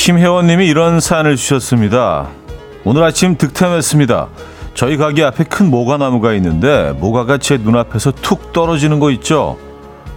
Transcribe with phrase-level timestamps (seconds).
[0.00, 2.30] 심혜원님이 이런 사연을 주셨습니다.
[2.84, 4.28] 오늘 아침 득템했습니다.
[4.72, 9.58] 저희 가게 앞에 큰 모과나무가 있는데 모과가 제 눈앞에서 툭 떨어지는 거 있죠?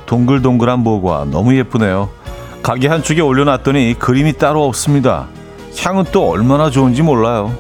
[0.06, 2.10] 동글동글한 모과 너무 예쁘네요.
[2.64, 5.28] 가게 한쪽에 올려놨더니 그림이 따로 없습니다.
[5.78, 7.54] 향은 또 얼마나 좋은지 몰라요.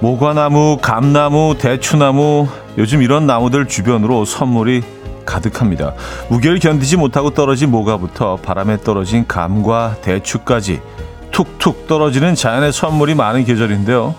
[0.00, 4.82] 모과나무, 감나무, 대추나무, 요즘 이런 나무들 주변으로 선물이
[5.26, 5.94] 가득합니다.
[6.28, 10.80] 무게를 견디지 못하고 떨어진 모과부터 바람에 떨어진 감과 대추까지
[11.30, 14.14] 툭툭 떨어지는 자연의 선물이 많은 계절인데요.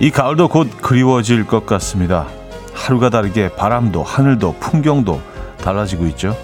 [0.00, 2.26] 이 가을도 곧 그리워질 것 같습니다.
[2.74, 5.20] 하루가 다르게 바람도 하늘도 풍경도
[5.62, 6.36] 달라지고 있죠.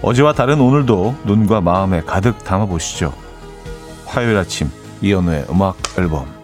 [0.00, 3.12] 어제와 다른 오늘도 눈과 마음에 가득 담아보시죠.
[4.06, 4.70] 화요일 아침
[5.02, 6.37] 이연우의 음악 앨범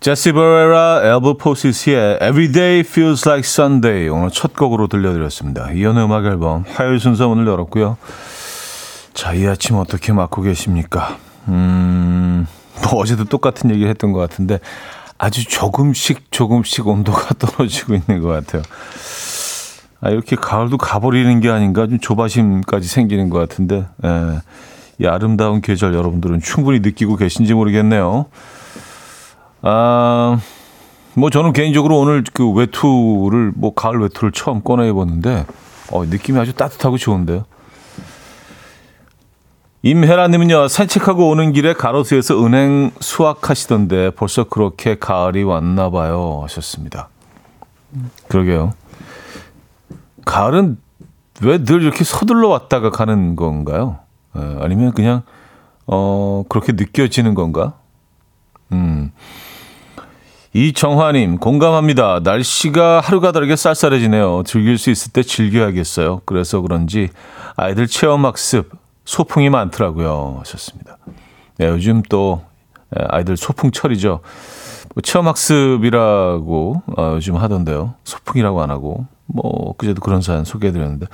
[0.00, 5.72] 제시 버레라, 엘버 포시스의 Everyday Feels Like Sunday 오늘 첫 곡으로 들려드렸습니다.
[5.72, 7.98] 이연의 음악 앨범 화요일 순서 오늘 열었고요.
[9.12, 11.18] 자, 이 아침 어떻게 맞고 계십니까?
[11.48, 12.46] 음,
[12.82, 14.58] 뭐 어제도 똑같은 얘기를 했던 것 같은데
[15.18, 18.62] 아주 조금씩 조금씩 온도가 떨어지고 있는 것 같아요.
[20.00, 24.40] 아, 이렇게 가을도 가버리는 게 아닌가 좀 조바심까지 생기는 것 같은데 예,
[24.98, 28.24] 이 아름다운 계절 여러분들은 충분히 느끼고 계신지 모르겠네요.
[29.62, 30.40] 아,
[31.14, 35.46] 뭐 저는 개인적으로 오늘 그 외투를 뭐 가을 외투를 처음 꺼내 입었는데
[35.92, 37.44] 어, 느낌이 아주 따뜻하고 좋은데요.
[39.82, 47.08] 임혜라님은요 산책하고 오는 길에 가로수에서 은행 수확하시던데 벌써 그렇게 가을이 왔나 봐요 하셨습니다.
[48.28, 48.72] 그러게요.
[50.26, 50.78] 가을은
[51.42, 53.98] 왜 늘 이렇게 서둘러 왔다가 가는 건가요?
[54.36, 55.22] 에, 아니면 그냥
[55.86, 57.72] 어 그렇게 느껴지는 건가?
[58.72, 59.10] 음.
[60.52, 62.20] 이정화님, 공감합니다.
[62.24, 64.42] 날씨가 하루가 다르게 쌀쌀해지네요.
[64.44, 66.22] 즐길 수 있을 때 즐겨야겠어요.
[66.24, 67.08] 그래서 그런지
[67.56, 68.70] 아이들 체험학습,
[69.04, 70.36] 소풍이 많더라고요.
[70.40, 70.98] 하셨습니다.
[71.58, 72.42] 네, 요즘 또
[72.90, 74.20] 아이들 소풍철이죠.
[74.94, 77.94] 뭐 체험학습이라고 어, 요즘 하던데요.
[78.04, 79.06] 소풍이라고 안 하고.
[79.32, 81.06] 뭐, 그제도 그런 사연 소개해드렸는데.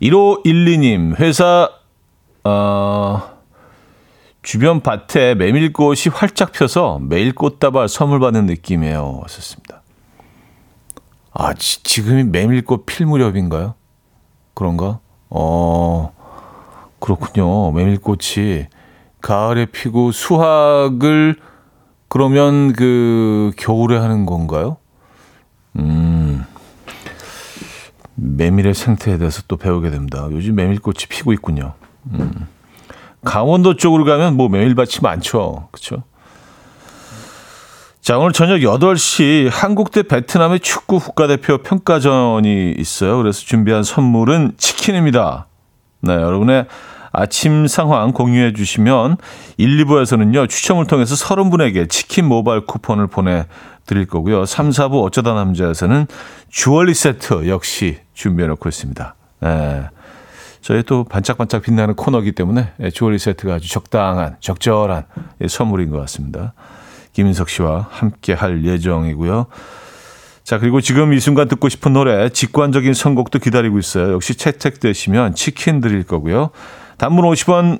[0.00, 1.68] 1512님, 회사,
[2.44, 3.35] 어,
[4.46, 9.18] 주변 밭에 메밀꽃이 활짝 펴서 매일 꽃다발 선물 받는 느낌이에요.
[9.22, 9.82] 왔었습니다.
[11.32, 13.74] 아, 지, 지금이 메밀꽃 필 무렵인가요?
[14.54, 15.00] 그런가?
[15.30, 16.12] 어,
[17.00, 17.72] 그렇군요.
[17.72, 18.66] 메밀꽃이
[19.20, 21.34] 가을에 피고 수확을
[22.06, 24.76] 그러면 그 겨울에 하는 건가요?
[25.74, 26.44] 음,
[28.14, 30.28] 메밀의 생태에 대해서 또 배우게 됩니다.
[30.30, 31.74] 요즘 메밀꽃이 피고 있군요.
[32.12, 32.46] 음.
[33.26, 35.68] 강원도 쪽으로 가면 뭐 메밀밭이 많죠.
[35.72, 36.04] 그렇죠?
[38.00, 43.16] 자, 오늘 저녁 8시 한국 대 베트남의 축구 국가대표 평가전이 있어요.
[43.16, 45.48] 그래서 준비한 선물은 치킨입니다.
[46.02, 46.66] 네, 여러분의
[47.10, 49.16] 아침 상황 공유해 주시면
[49.56, 53.46] 1, 2부에서는요, 추첨을 통해서 30분에게 치킨 모바일 쿠폰을 보내
[53.86, 54.46] 드릴 거고요.
[54.46, 56.06] 3, 4부 어쩌다 남자에서는
[56.48, 59.14] 주얼리 세트 역시 준비해 놓고 있습니다.
[59.40, 59.88] 네.
[60.66, 65.04] 저희 또 반짝반짝 빛나는 코너기 때문에 주얼리 세트가 아주 적당한, 적절한
[65.48, 66.54] 선물인 것 같습니다.
[67.12, 69.46] 김인석 씨와 함께 할 예정이고요.
[70.42, 74.12] 자, 그리고 지금 이 순간 듣고 싶은 노래, 직관적인 선곡도 기다리고 있어요.
[74.12, 76.50] 역시 채택되시면 치킨 드릴 거고요.
[76.98, 77.78] 단문 50원,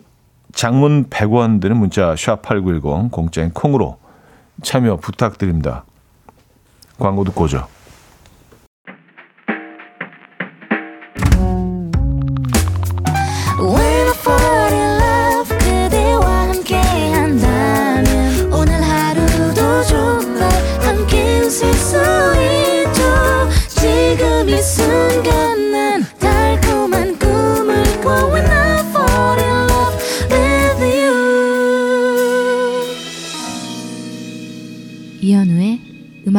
[0.54, 3.98] 장문 100원 드는 문자 샵8910 공짜인 콩으로
[4.62, 5.84] 참여 부탁드립니다.
[7.00, 7.66] 광고 듣고 오죠.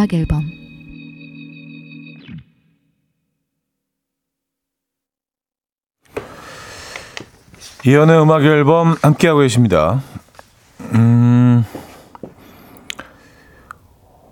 [0.07, 0.49] 음악 앨범
[7.85, 10.01] 이연의 음악 앨범 함께하고 계십니다.
[10.93, 11.65] 음.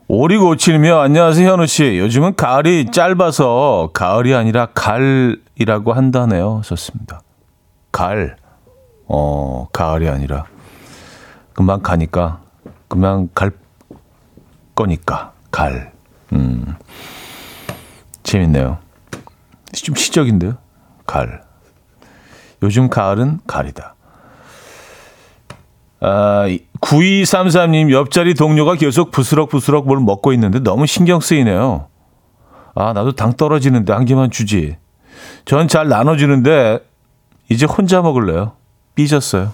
[0.09, 1.97] 5657이며 안녕하세요 현우 씨.
[1.97, 6.61] 요즘은 가을이 짧아서 가을이 아니라 갈이라고 한다네요.
[6.63, 7.21] 좋습니다.
[7.91, 8.37] 갈.
[9.07, 10.45] 어, 가을이 아니라
[11.53, 12.41] 금방 가니까
[12.87, 13.51] 금방 갈
[14.75, 15.34] 거니까.
[15.55, 15.93] 갈.
[16.33, 16.75] 음.
[18.23, 18.77] 재밌네요.
[19.71, 20.57] 좀 시적인데요?
[21.05, 21.43] 갈.
[22.61, 23.95] 요즘 가을은 가을이다.
[26.01, 26.43] 아,
[26.81, 31.87] 9233님, 옆자리 동료가 계속 부스럭부스럭 뭘 먹고 있는데 너무 신경 쓰이네요.
[32.75, 34.75] 아, 나도 당 떨어지는데 한 개만 주지.
[35.45, 36.79] 전 잘 나눠주는데
[37.47, 38.57] 이제 혼자 먹을래요.
[38.95, 39.53] 삐졌어요.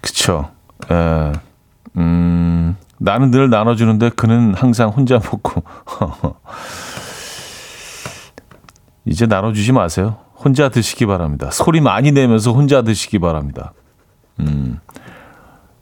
[0.00, 0.51] 그쵸.
[0.90, 1.32] 에,
[1.96, 5.62] 음, 나는 늘 나눠주는데 그는 항상 혼자 먹고.
[9.04, 10.16] 이제 나눠주지 마세요.
[10.36, 11.50] 혼자 드시기 바랍니다.
[11.50, 13.72] 소리 많이 내면서 혼자 드시기 바랍니다.
[14.40, 14.78] 음.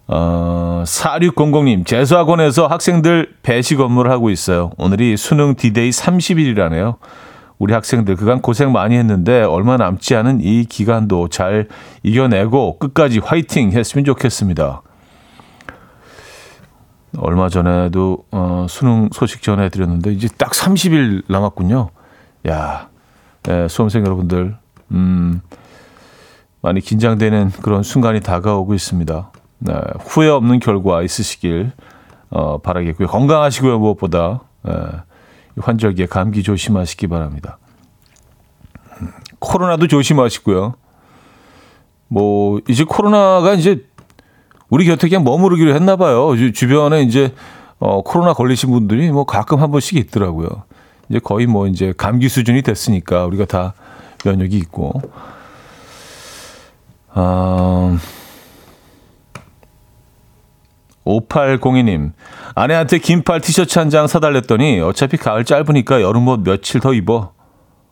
[0.07, 4.73] 어, 4600님, 재수학원에서 학생들 배식 업무를 하고 있어요.
[4.77, 6.97] 오늘이 수능 디데이 30일이라네요.
[7.59, 11.69] 우리 학생들 그간 고생 많이 했는데 얼마 남지 않은 이 기간도 잘
[12.03, 14.83] 이겨내고 끝까지 화이팅 했으면 좋겠습니다.
[17.19, 21.91] 얼마 전에도 어, 수능 소식 전해드렸는데 이제 딱 30일 남았군요.
[22.49, 22.89] 야,
[23.49, 24.57] 예, 수험생 여러분들,
[24.93, 25.41] 음,
[26.63, 29.33] 많이 긴장되는 그런 순간이 다가오고 있습니다.
[29.59, 31.73] 네, 후회 없는 결과 있으시길
[32.31, 33.09] 어, 바라겠고요.
[33.09, 34.43] 건강하시고요, 무엇보다.
[34.69, 34.73] 예,
[35.59, 37.59] 환절기에 감기 조심하시기 바랍니다.
[39.39, 40.75] 코로나도 조심하시고요.
[42.09, 43.85] 뭐, 이제 코로나가 이제
[44.71, 46.33] 우리 곁에 그냥 머무르기로 했나 봐요.
[46.53, 47.35] 주변에 이제
[47.79, 50.49] 어, 코로나 걸리신 분들이 뭐 가끔 한 번씩 있더라고요.
[51.09, 53.75] 이제 거의 뭐 이제 감기 수준이 됐으니까 우리가 다
[54.25, 55.03] 면역이 있고.
[57.13, 57.99] 아,
[61.05, 62.13] 5802님,
[62.55, 67.33] 아내한테 긴팔 티셔츠 한 장 사달랬더니 어차피 가을 짧으니까 여름 옷 며칠 더 입어.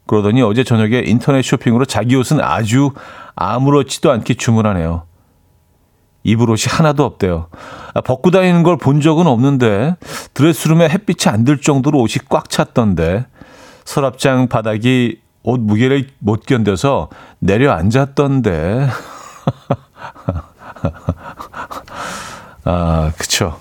[0.06, 2.92] 그러더니 어제 저녁에 인터넷 쇼핑으로 자기 옷은 아주
[3.34, 5.07] 아무렇지도 않게 주문하네요.
[6.28, 7.48] 입을 옷이 하나도 없대요.
[7.94, 9.96] 아, 벗고 다니는 걸 본 적은 없는데
[10.34, 13.26] 드레스룸에 햇빛이 안 들 정도로 옷이 꽉 찼던데
[13.84, 17.08] 서랍장 바닥이 옷 무게를 못 견뎌서
[17.40, 18.88] 내려앉았던데.
[22.64, 23.58] 아, 그쵸.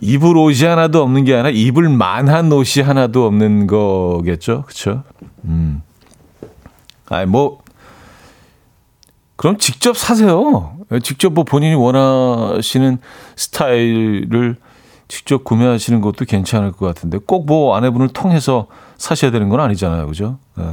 [0.00, 4.62] 입을 옷이 하나도 없는 게 아니라 입을 만한 옷이 하나도 없는 거겠죠.
[4.66, 5.02] 그쵸.
[5.44, 5.82] 음.
[7.08, 7.60] 아니, 뭐,
[9.44, 10.78] 그럼 직접 사세요.
[11.02, 12.96] 직접 뭐 본인이 원하시는
[13.36, 14.56] 스타일을
[15.06, 20.06] 직접 구매하시는 것도 괜찮을 것 같은데 꼭 뭐 아내분을 통해서 사셔야 되는 건 아니잖아요.
[20.06, 20.38] 그죠?
[20.56, 20.64] 네.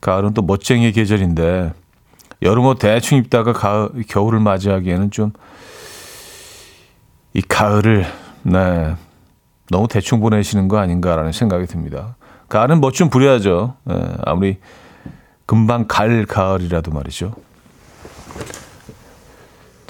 [0.00, 1.72] 가을은 또 멋쟁이의 계절인데
[2.42, 5.32] 여름옷 대충 입다가 가을, 겨울을 맞이하기에는 좀
[7.32, 8.04] 이 가을을
[8.42, 8.96] 네,
[9.70, 12.16] 너무 대충 보내시는 거 아닌가라는 생각이 듭니다.
[12.48, 13.74] 가을은 멋 좀 부려야죠.
[13.84, 13.94] 네,
[14.26, 14.58] 아무리
[15.46, 17.32] 금방 갈 가을이라도 말이죠.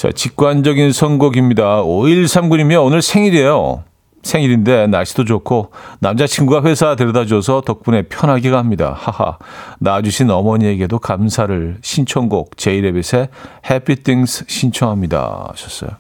[0.01, 1.83] 자, 직관적인 선곡입니다.
[1.83, 3.85] 5139님이 오늘 생일이에요.
[4.23, 8.95] 생일인데 날씨도 좋고 남자친구가 회사 데려다줘서 덕분에 편하게 갑니다.
[8.97, 9.37] 하하.
[9.79, 13.29] 낳아주신 어머니에게도 감사를 신청곡 제이레빗의
[13.71, 15.49] Happy Things 신청합니다.
[15.51, 15.91] 하셨어요.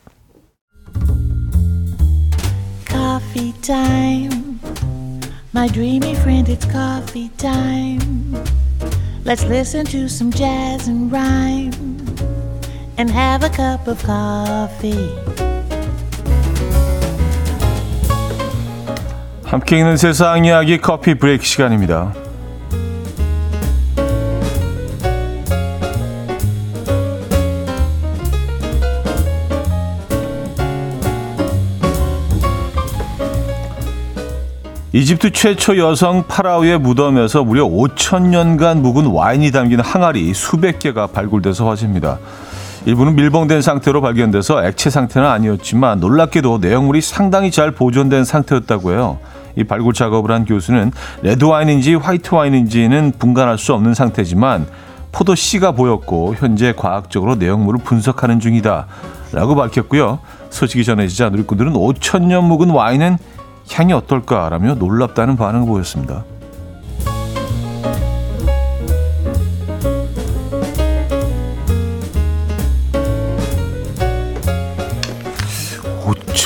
[2.88, 4.30] Coffee.
[5.54, 8.34] My dreamy friend, it's coffee time.
[9.26, 12.00] Let's listen to some jazz and rhyme.
[13.00, 15.08] And have a cup of coffee.
[19.42, 22.12] 함께 있는 세상 이야기 커피 브레이크 시간입니다.
[34.92, 41.66] 이집트 최초 여성 파라오의 무덤에서 무려 5천 년간 묵은 와인이 담긴 항아리 수백 개가 발굴돼서
[41.66, 42.18] 화제입니다.
[42.86, 49.18] 일부는 밀봉된 상태로 발견돼서 액체 상태는 아니었지만 놀랍게도 내용물이 상당히 잘 보존된 상태였다고 해요.
[49.56, 54.66] 이 발굴 작업을 한 교수는 레드 와인인지 화이트 와인인지는 분간할 수 없는 상태지만
[55.12, 58.86] 포도 씨가 보였고 현재 과학적으로 내용물을 분석하는 중이다.
[59.32, 60.20] 라고 밝혔고요.
[60.50, 63.18] 소식이 전해지자 누리꾼들은 5천 년 묵은 와인은
[63.72, 66.24] 향이 어떨까라며 놀랍다는 반응을 보였습니다.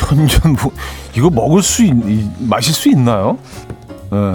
[0.05, 0.73] 5천년 뭐
[1.17, 1.95] 이거 먹을 수 있,
[2.39, 3.39] 마실 수 있나요?
[4.13, 4.33] 예.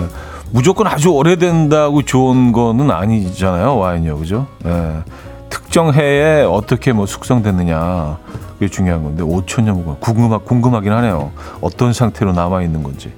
[0.51, 4.47] 무조건 아주 오래된다고 좋은 거는 아니잖아요 와인이요 그죠?
[4.65, 5.03] 예.
[5.49, 8.17] 특정 해에 어떻게 뭐 숙성됐느냐
[8.53, 13.11] 그게 중요한 건데 5천 년 궁금하 궁금하긴 하네요 어떤 상태로 남아 있는 건지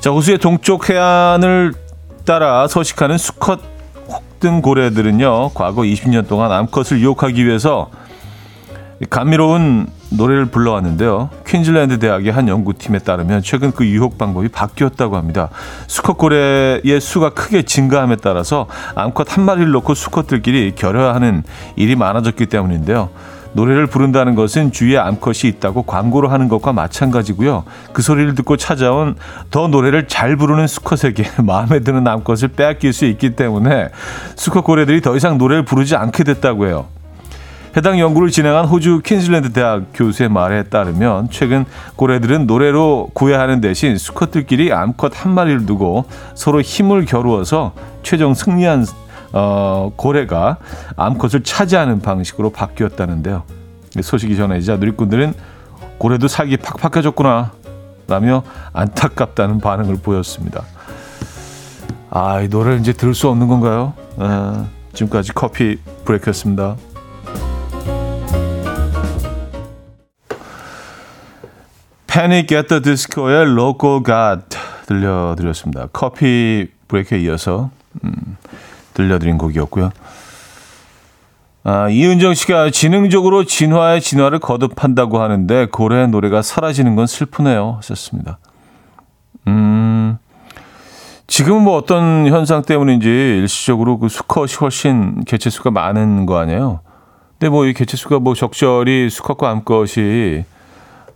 [0.00, 1.74] 자 호수의 동쪽 해안을
[2.24, 3.60] 따라 서식하는 수컷
[4.08, 7.90] 혹등 고래들은요 과거 20년 동안 암컷을 유혹하기 위해서
[9.10, 11.30] 감미로운 노래를 불러왔는데요.
[11.46, 15.50] 퀸즐랜드 대학의 한 연구팀에 따르면 최근 그 유혹 방법이 바뀌었다고 합니다.
[15.86, 21.42] 수컷고래의 수가 크게 증가함에 따라서 암컷 한 마리를 놓고 수컷들끼리 결여하는
[21.76, 23.10] 일이 많아졌기 때문인데요.
[23.52, 27.64] 노래를 부른다는 것은 주위에 암컷이 있다고 광고를 하는 것과 마찬가지고요.
[27.92, 29.16] 그 소리를 듣고 찾아온
[29.50, 33.88] 더 노래를 잘 부르는 수컷에게 마음에 드는 암컷을 빼앗길 수 있기 때문에
[34.36, 36.86] 수컷 고래들이 더 이상 노래를 부르지 않게 됐다고 해요.
[37.76, 41.64] 해당 연구를 진행한 호주 퀸즐랜드 대학 교수의 말에 따르면 최근
[41.96, 47.72] 고래들은 노래로 구애하는 대신 수컷들끼리 암컷 한 마리를 두고 서로 힘을 겨루어서
[48.02, 48.86] 최종 승리한
[49.32, 50.56] 어, 고래가
[50.96, 53.42] 암컷을 차지하는 방식으로 바뀌었다는데요.
[54.00, 55.34] 소식이 전해지자 누리꾼들은
[55.98, 57.52] 고래도 살기 팍팍해졌구나
[58.06, 60.62] 라며 안타깝다는 반응을 보였습니다.
[62.10, 63.92] 아, 이 노래를 이제 들을 수 없는 건가요?
[64.16, 66.76] 아, 지금까지 coffee break였습니다.
[72.08, 72.46] Panic!
[72.48, 74.40] at the Disco의 Local God
[74.86, 75.88] 들려드렸습니다.
[75.92, 77.70] coffee break에 이어서
[78.02, 78.36] 음,
[78.94, 79.90] 들려드린 곡이었고요.
[81.64, 87.74] 아, 이은정 씨가 지능적으로 진화의 진화를 거듭한다고 하는데 고래의 노래가 사라지는 건 슬프네요.
[87.76, 88.38] 하셨습니다.
[89.46, 90.16] 음,
[91.26, 96.80] 지금은 뭐 어떤 현상 때문인지 일시적으로 그 수컷이 훨씬 개체수가 많은 거 아니에요?
[97.38, 100.44] 근데 뭐 이 개체수가 뭐 적절히 수컷과 암컷이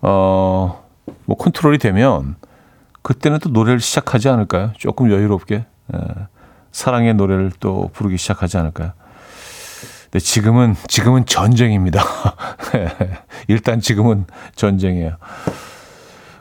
[0.02, 0.81] 어,
[1.24, 2.36] 뭐 컨트롤이 되면
[3.02, 4.72] 그때는 또 노래를 시작하지 않을까요?
[4.78, 5.64] 조금 여유롭게.
[5.94, 5.98] 예.
[6.70, 8.92] 사랑의 노래를 또 부르기 시작하지 않을까요?
[10.04, 12.02] 근데 지금은 지금은 전쟁입니다.
[13.48, 15.16] 일단 지금은 전쟁이에요.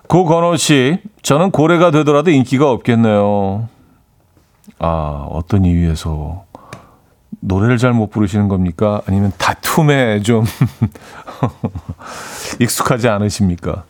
[0.08, 3.70] 고건호 씨, 저는 고래가 되더라도 인기가 없겠네요.
[4.80, 6.46] 아, 어떤 이유에서
[7.40, 9.02] 노래를 잘 못 부르시는 겁니까?
[9.08, 10.46] 아니면 다툼에 좀
[12.60, 13.86] 익숙하지 않으십니까?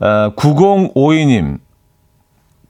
[0.00, 1.58] 아, 9052님,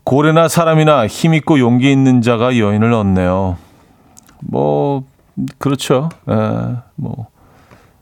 [0.05, 3.59] 고래나 사람이나 힘있고 용기 있는 자가 여인을 얻네요.
[4.41, 5.05] 뭐,
[5.59, 6.09] 그렇죠.
[6.29, 6.33] 에,
[6.95, 7.27] 뭐,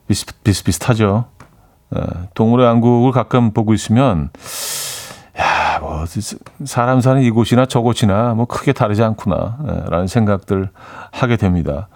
[0.07, 1.25] 비슷, 비슷비슷하죠.
[1.97, 2.01] 에,
[2.35, 4.31] 동물의 왕국을 가끔 보고 있으면,
[5.39, 6.05] 야, 뭐,
[6.65, 10.71] 사람 사는 이곳이나 저곳이나 뭐 크게 다르지 않구나, 에, 라는 생각들
[11.11, 11.89] 하게 됩니다.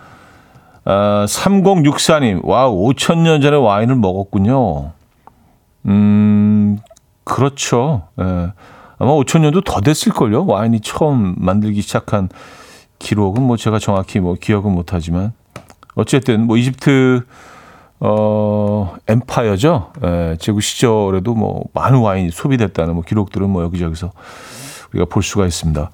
[0.84, 4.90] 아, 3064님, 와, 5천년 전에 와인을 먹었군요.
[5.86, 6.78] 음,
[7.30, 8.08] 그렇죠.
[8.18, 8.24] 에.
[8.98, 10.46] 아마 5천 년도 더 됐을걸요.
[10.46, 12.28] 와인이 처음 만들기 시작한
[12.98, 15.32] 기록은 뭐 제가 정확히 뭐 기억은 못하지만
[15.94, 17.24] 어쨌든 뭐 이집트
[18.00, 19.92] 어 엠파이어죠.
[20.04, 24.12] 예, 제국 시절에도 뭐 많은 와인이 소비됐다는 뭐 기록들은 뭐 여기저기서
[24.92, 25.90] 우리가 볼 수가 있습니다.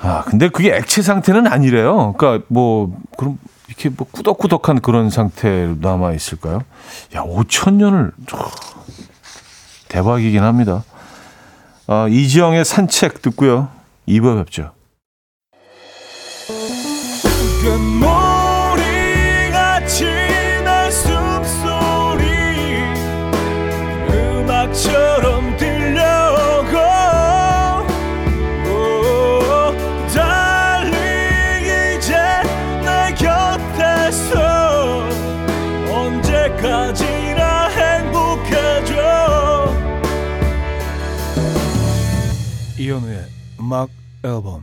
[0.00, 2.14] 아 근데 그게 액체 상태는 아니래요.
[2.16, 6.62] 그러니까 뭐 그럼 이렇게 뭐 꾸덕꾸덕한 그런 상태로 남아 있을까요?
[7.14, 8.12] 야 5천 년을
[9.88, 10.84] 대박이긴 합니다.
[11.86, 13.68] 어, 이지영의 산책 듣고요.
[14.06, 14.72] 2부 뵙죠.
[42.88, 43.18] 이현우의
[43.60, 43.90] 음악
[44.24, 44.62] 앨범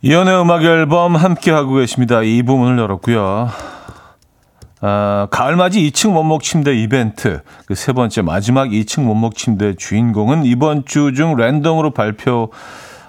[0.00, 2.22] 이현우의 음악 앨범 함께 하고 계십니다.
[2.22, 3.50] 이 부분을 열었고요.
[4.80, 10.84] 아, 가을맞이 2층 원목 침대 이벤트 그 세 번째 마지막 2층 원목 침대 주인공은 이번
[10.84, 12.52] 주 중 랜덤으로 발표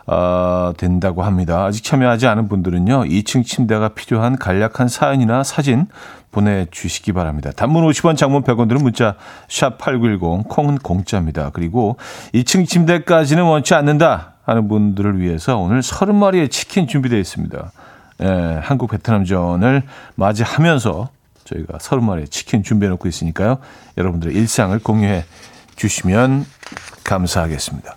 [0.08, 1.66] 어, 된다고 합니다.
[1.66, 3.04] 아직 참여하지 않은 분들은요.
[3.04, 5.86] 2층 침대가 필요한 간략한 사연이나 사진
[6.32, 7.52] 보내주시기 바랍니다.
[7.56, 9.16] 단문 50원, 장문 100원 들은 문자
[9.48, 11.50] 샵 8910, 콩은 공짜입니다.
[11.52, 11.98] 그리고
[12.34, 17.72] 2층 침대까지는 원치 않는다 하는 분들을 위해서 오늘 30마리의 치킨 준비되어 있습니다.
[18.22, 19.84] 예, 한국 베트남전을
[20.16, 21.10] 맞이하면서
[21.46, 23.58] 저희가 30마리의 치킨 준비해 놓고 있으니까요.
[23.98, 25.26] 여러분들의 일상을 공유해
[25.76, 26.46] 주시면
[27.04, 27.96] 감사하겠습니다.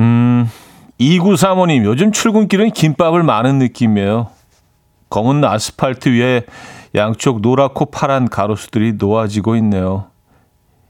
[0.00, 0.48] 음,
[0.98, 4.30] 2935님, 요즘 출근길은 김밥을 많은 느낌이에요.
[5.12, 6.46] 검은 아스팔트 위에
[6.94, 10.06] 양쪽 노랗고 파란 가로수들이 놓아지고 있네요.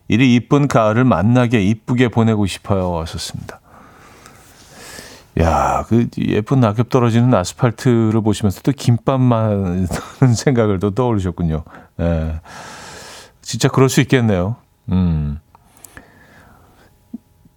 [0.07, 2.89] 이리 이쁜 가을을 만나게 이쁘게 보내고 싶어요.
[2.93, 3.61] 왔었습니다.
[5.41, 9.89] 야, 그 예쁜 낙엽 떨어지는 아스팔트를 보시면서 또 김밥만
[10.37, 11.65] 생각을 또 떠올리셨군요.
[12.01, 12.41] 예.
[13.41, 14.55] 진짜 그럴 수 있겠네요.
[14.93, 15.41] 음.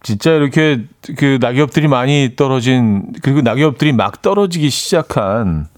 [0.02, 0.84] 진짜 이렇게
[1.16, 5.75] 그 낙엽들이 많이 떨어진 그리고 낙엽들이 막 떨어지기 시작한 에,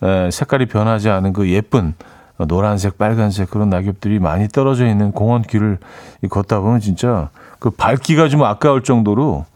[0.00, 1.94] 색깔이 변하지 않은 그 예쁜
[2.38, 5.78] 노란색, 빨간색 그런 낙엽들이 많이 떨어져 있는 공원 길을
[6.28, 9.46] 걷다 보면 진짜 그 밟기가 좀 아까울 정도로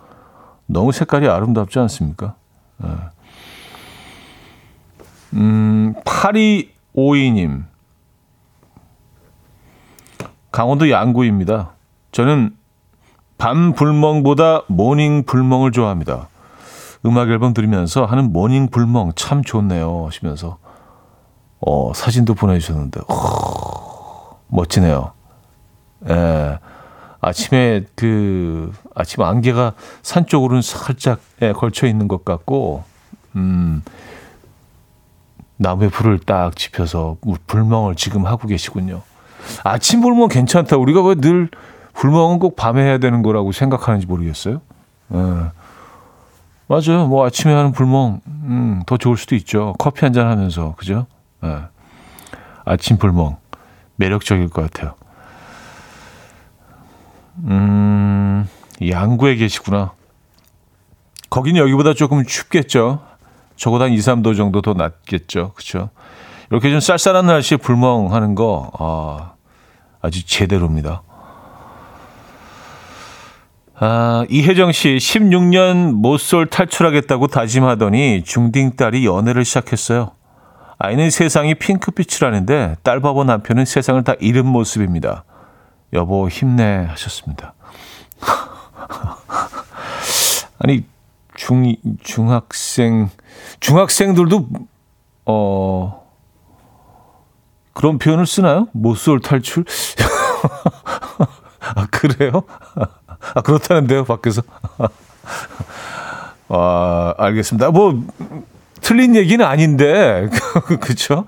[0.67, 2.35] 너무 색깔이 아름답지 않습니까?
[2.83, 2.89] 에.
[5.35, 7.65] 음, 8252님.
[10.51, 11.71] 강원도 양구입니다.
[12.13, 12.57] 저는
[13.39, 16.29] 밤 불멍보다 모닝 불멍을 좋아합니다.
[17.07, 20.59] 음악 앨범 들으면서 하는 모닝 불멍 참 좋네요 하시면서
[21.61, 25.13] 어, 사진도 보내주셨는데 오, 멋지네요.
[26.09, 26.59] 예,
[27.21, 32.85] 아침에 그 아침 안개가 산 쪽으로는 살짝 예, 걸쳐 있는 것 같고
[33.37, 33.83] 음,
[35.57, 37.17] 나무에 불을 딱 지펴서
[37.47, 39.03] 불멍을 지금 하고 계시군요.
[39.65, 40.77] 아침 불멍 괜찮다.
[40.77, 41.49] 우리가 왜 늘
[41.93, 44.63] 불멍은 꼭 밤에 해야 되는 거라고 생각하는지 모르겠어요.
[45.13, 45.17] 예.
[46.71, 47.09] 맞아요.
[47.09, 49.75] 뭐 아침에 하는 불멍, 음, 더 좋을 수도 있죠.
[49.77, 51.07] 커피 한 잔 하면서, 그죠?
[51.43, 51.63] 예.
[52.65, 53.39] 아침 불멍.
[53.97, 54.95] 매력적일 것 같아요.
[57.39, 58.49] 음,
[58.89, 59.91] 양구에 계시구나.
[61.29, 63.01] 거기는 여기보다 조금 춥겠죠.
[63.57, 65.53] 적어도 한 2, 3도 정도 더 낮겠죠.
[65.55, 65.91] 그렇죠?
[66.51, 69.33] 이렇게 좀 쌀쌀한 날씨에 불멍하는 거 아,
[70.03, 71.03] 아주 제대로입니다.
[73.83, 80.11] 아, 이혜정 씨 16년 모쏠 탈출하겠다고 다짐하더니 중딩 딸이 연애를 시작했어요.
[80.79, 85.25] 아이는 세상이 핑크빛이라는데 딸 바보 남편은 세상을 다 잃은 모습입니다.
[85.95, 87.55] 여보 힘내 하셨습니다.
[90.59, 90.85] 아니
[91.35, 93.09] 중 중학생
[93.61, 94.47] 중학생들도
[95.25, 96.07] 어
[97.73, 98.69] 그런 표현을 쓰나요?
[98.73, 99.65] 모쏠 탈출?
[101.77, 102.43] 아 그래요?
[103.35, 104.43] 아 그렇다는데요 밖에서.
[106.49, 107.71] 아 알겠습니다.
[107.71, 108.03] 뭐
[108.81, 110.29] 틀린 얘기는 아닌데
[110.81, 111.25] 그렇죠?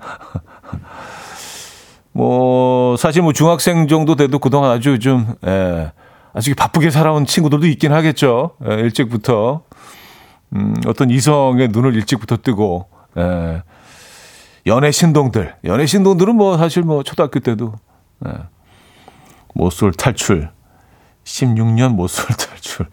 [2.11, 5.91] 뭐 사실 뭐 중학생 정도 돼도 그동안 아주 좀 예,
[6.33, 8.51] 아주 바쁘게 살아온 친구들도 있긴 하겠죠.
[8.69, 9.63] 예, 일찍부터
[10.55, 12.87] 음, 어떤 이성의 눈을 일찍부터 뜨고
[13.17, 13.63] 예,
[14.67, 17.73] 연애 신동들, 연애 신동들은 뭐 사실 뭐 초등학교 때도
[18.27, 18.31] 예,
[19.55, 20.49] 모쏠 탈출,
[21.23, 22.87] 16년 모쏠 탈출.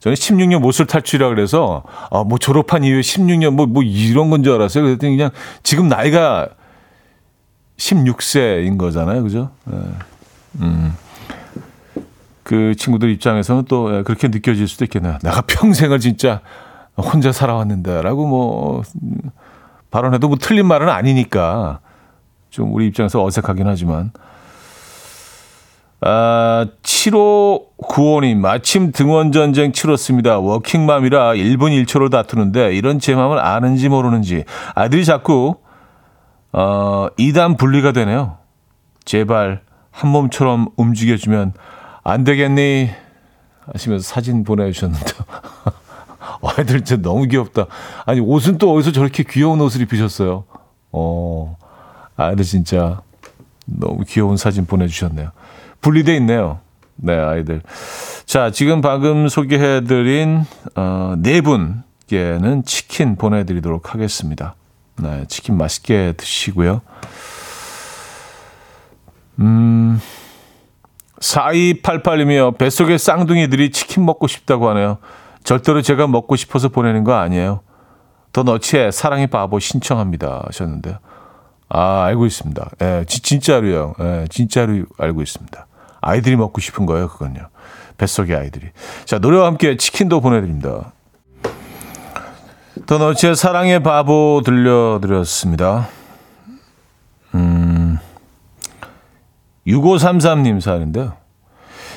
[0.00, 4.52] 저는 16년 모쏠 탈출이라 그래서 아, 뭐 졸업한 이후에 16년 뭐, 뭐 이런 건 줄
[4.54, 4.84] 알았어요.
[4.84, 5.30] 그랬더니 그냥
[5.62, 6.48] 지금 나이가
[7.78, 9.22] 16세인 거잖아요.
[9.22, 9.50] 그죠?
[9.72, 9.76] 예.
[10.60, 10.94] 음.
[12.42, 15.18] 그 친구들 입장에서는 또 예, 그렇게 느껴질 수도 있겠네요.
[15.22, 16.40] 내가 평생을 진짜
[16.96, 18.82] 혼자 살아왔는데 라고 뭐
[19.90, 21.80] 발언해도 뭐 틀린 말은 아니니까
[22.50, 24.12] 좀 우리 입장에서 어색하긴 하지만
[26.06, 30.38] 아, 7595님, 마침 등원전쟁 치렀습니다.
[30.38, 35.56] 워킹맘이라 1분 1초로 다투는데 이런 제 마음을 아는지 모르는지 아들이 자꾸
[36.52, 38.36] 어, 이단 분리가 되네요.
[39.06, 41.54] 제발 한 몸처럼 움직여주면
[42.02, 42.90] 안 되겠니?
[43.72, 45.06] 하시면서 사진 보내주셨는데.
[46.42, 47.64] 아이들 진짜 너무 귀엽다.
[48.04, 50.44] 아니, 옷은 또 어디서 저렇게 귀여운 옷을 입으셨어요?
[50.92, 51.56] 어,
[52.18, 53.00] 아이들 진짜
[53.64, 55.30] 너무 귀여운 사진 보내주셨네요.
[55.84, 56.60] 분리돼 있네요.
[56.96, 57.60] 네, 아이들.
[58.24, 60.44] 자, 지금 방금 소개해드린,
[60.76, 64.54] 어, 네 분께는 치킨 보내드리도록 하겠습니다.
[64.96, 66.80] 네, 치킨 맛있게 드시고요.
[69.40, 70.00] 음,
[71.20, 74.98] 4288이며 뱃속의 쌍둥이들이 치킨 먹고 싶다고 하네요.
[75.42, 77.60] 절대로 제가 먹고 싶어서 보내는 거 아니에요.
[78.32, 80.98] 더 너치의 사랑의 바보 신청합니다 하셨는데요.
[81.68, 82.70] 아, 알고 있습니다.
[82.82, 83.94] 예, 지, 진짜로요.
[84.00, 85.66] 예, 진짜로 알고 있습니다.
[86.04, 87.48] 아이들이 먹고 싶은 거예요, 그건요.
[87.96, 88.68] 뱃속의 아이들이.
[89.04, 90.92] 자, 노래와 함께 치킨도 보내드립니다.
[92.86, 95.88] 더 너치의 사랑의 바보 들려드렸습니다.
[97.34, 97.98] 음,
[99.66, 101.14] 6533님 사는데요.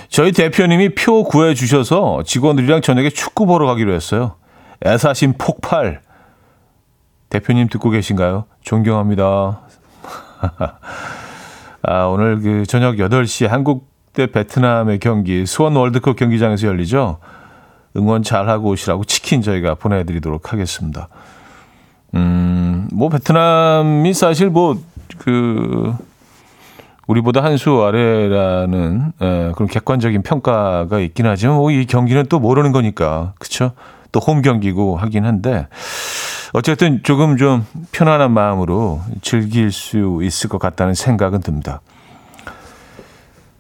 [0.10, 4.36] 저희 대표님이 표 구해주셔서 직원들이랑 저녁에 축구 보러 가기로 했어요.
[4.86, 6.02] 애사심 폭발.
[7.30, 8.46] 대표님 듣고 계신가요?
[8.62, 9.62] 존경합니다.
[11.82, 17.20] 아, 오늘 그 저녁 8시 한국 대 베트남의 경기 수원 월드컵 경기장에서 열리죠.
[17.96, 21.08] 응원 잘 하고 오시라고 치킨 저희가 보내드리도록 하겠습니다.
[22.16, 24.76] 음, 뭐 베트남이 사실 뭐
[25.20, 25.94] 그
[27.08, 32.72] 우리보다 한 수 아래라는 에, 그런 객관적인 평가가 있긴 하지만 뭐 이 경기는 또 모르는
[32.72, 33.72] 거니까 그렇죠.
[34.12, 35.68] 또 홈 경기고 하긴 한데
[36.54, 41.82] 어쨌든 조금 좀 편안한 마음으로 즐길 수 있을 것 같다는 생각은 듭니다.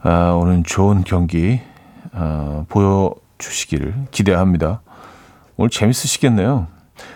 [0.01, 1.59] 아, 오늘 좋은 경기
[2.13, 4.81] 어, 보여주시기를 기대합니다.
[5.55, 6.67] 오늘 재밌으시겠네요.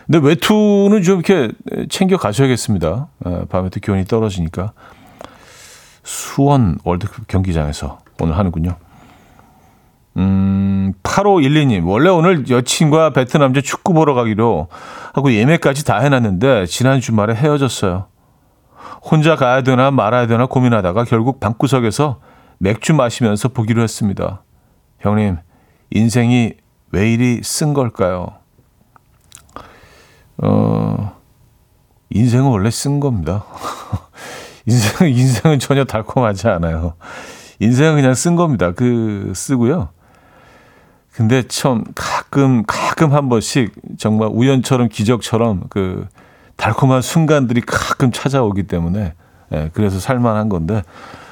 [0.06, 1.52] 근데 외투는 좀 이렇게
[1.90, 3.08] 챙겨 가셔야겠습니다.
[3.24, 4.74] 어, 밤에 또 기온이 떨어지니까.
[6.04, 8.76] 수원 월드컵 경기장에서 오늘 하는군요.
[10.18, 11.88] 음, 8512님.
[11.88, 14.68] 원래 오늘 여친과 베트남제 축구 보러 가기로
[15.14, 18.06] 하고 예매까지 다 해놨는데 지난 주말에 헤어졌어요.
[19.04, 22.20] 혼자 가야 되나 말아야 되나 고민하다가 결국 방구석에서
[22.62, 24.44] 맥주 마시면서 보기로 했습니다.
[25.00, 25.38] 형님,
[25.90, 26.54] 인생이
[26.92, 28.36] 왜 이리 쓴 걸까요?
[30.38, 31.18] 어,
[32.12, 33.46] 인생은 원래 쓴 겁니다.
[34.68, 36.94] 인생, 인생은 전혀 달콤하지 않아요.
[37.58, 38.74] 인생은 그냥 쓴 겁니다.
[38.74, 39.90] 그, 쓰고요.
[41.14, 46.08] 근데 참 가끔, 가끔 한 번씩 정말 우연처럼 기적처럼 그
[46.58, 49.16] 달콤한 순간들이 가끔 찾아오기 때문에
[49.52, 50.84] 예, 그래서 살만한 건데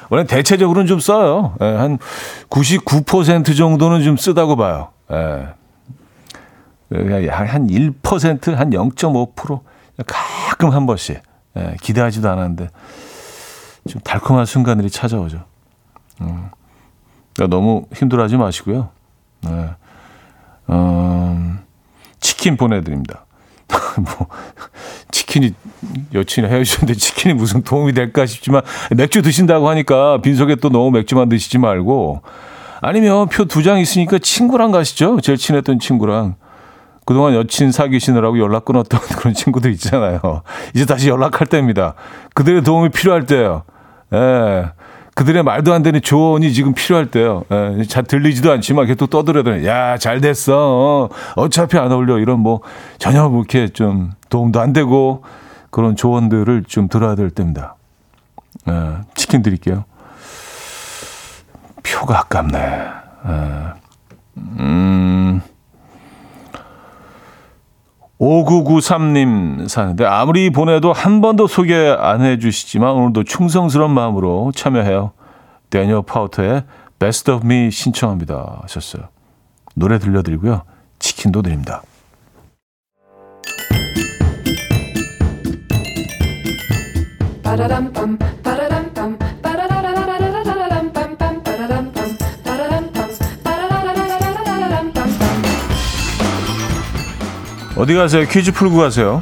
[0.09, 1.55] 원래 대체적으로는 좀 써요.
[1.61, 1.97] 예, 한
[2.49, 4.89] 99% 정도는 좀 쓰다고 봐요.
[5.11, 5.47] 예.
[6.91, 9.59] 한 1%, 한 0.5%
[10.07, 11.21] 가끔 한 번씩
[11.57, 12.69] 예, 기대하지도 않았는데
[13.87, 15.43] 좀 달콤한 순간들이 찾아오죠.
[16.21, 16.49] 음,
[17.35, 18.89] 그러니까 너무 힘들어하지 마시고요.
[19.41, 19.69] 네.
[20.69, 21.59] 음,
[22.19, 23.25] 치킨 보내드립니다.
[23.97, 24.27] 뭐
[25.29, 25.53] 치킨이
[26.13, 28.63] 여친이 헤어지는데 치킨이 무슨 도움이 될까 싶지만
[28.95, 32.21] 맥주 드신다고 하니까 빈속에 또 너무 맥주만 드시지 말고
[32.81, 35.19] 아니면 표 두 장 있으니까 친구랑 가시죠.
[35.21, 36.35] 제일 친했던 친구랑.
[37.05, 40.19] 그동안 여친 사귀시느라고 연락 끊었던 그런 친구들 있잖아요.
[40.75, 41.93] 이제 다시 연락할 때입니다.
[42.33, 43.63] 그들의 도움이 필요할 때예요.
[44.13, 44.65] 예.
[45.15, 47.43] 그들의 말도 안 되는 조언이 지금 필요할 때요.
[47.51, 51.09] 예, 잘 들리지도 않지만 계속 떠들어도 야, 잘 됐어.
[51.35, 52.19] 어, 차피 안 어울려.
[52.19, 52.61] 이런 뭐
[52.99, 55.23] 전혀 뭐 이렇게 좀 도움도 안 되고
[55.69, 57.75] 그런 조언들을 좀 들어야 될 때입니다.
[58.67, 59.85] 예, 치킨 드릴게요.
[61.83, 62.57] 표가 아깝네.
[62.57, 63.79] 예.
[64.37, 65.41] 음.
[68.19, 75.11] 5993님 사는데 아무리 보내도 한 번도 소개 안 해주시지만 오늘도 충성스러운 마음으로 참여해요.
[75.69, 76.63] 데니어 파우터의
[76.99, 79.07] Best of Me 신청합니다 하셨어요.
[79.75, 80.63] 노래 들려드리고요.
[80.99, 81.81] 치킨도 드립니다.
[97.75, 98.27] 어디 가세요?
[98.27, 99.19] 퀴즈 풀고 가세요.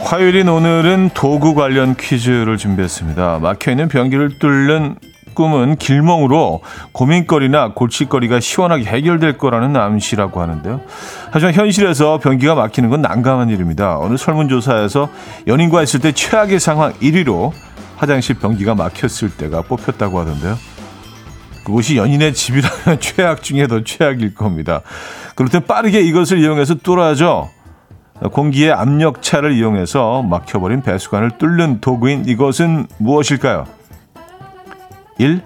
[0.00, 3.38] 화요일인 오늘은 도구 관련 퀴즈를 준비했습니다.
[3.38, 4.96] 막혀있는 변기를 뚫는
[5.38, 10.80] 꿈은 길멍으로 고민거리나 골칫거리가 시원하게 해결될 거라는 암시라고 하는데요.
[11.30, 14.00] 하지만 현실에서 변기가 막히는 건 난감한 일입니다.
[14.00, 15.08] 어느 설문조사에서
[15.46, 17.52] 연인과 있을 때 최악의 상황 1위로
[17.96, 20.56] 화장실 변기가 막혔을 때가 뽑혔다고 하던데요.
[21.64, 24.80] 그곳이 연인의 집이라면 최악 중에도 최악일 겁니다.
[25.36, 27.48] 그럴 땐 빠르게 이것을 이용해서 뚫어야죠.
[28.32, 33.77] 공기의 압력차를 이용해서 막혀버린 배수관을 뚫는 도구인 이것은 무엇일까요?
[35.18, 35.42] 1.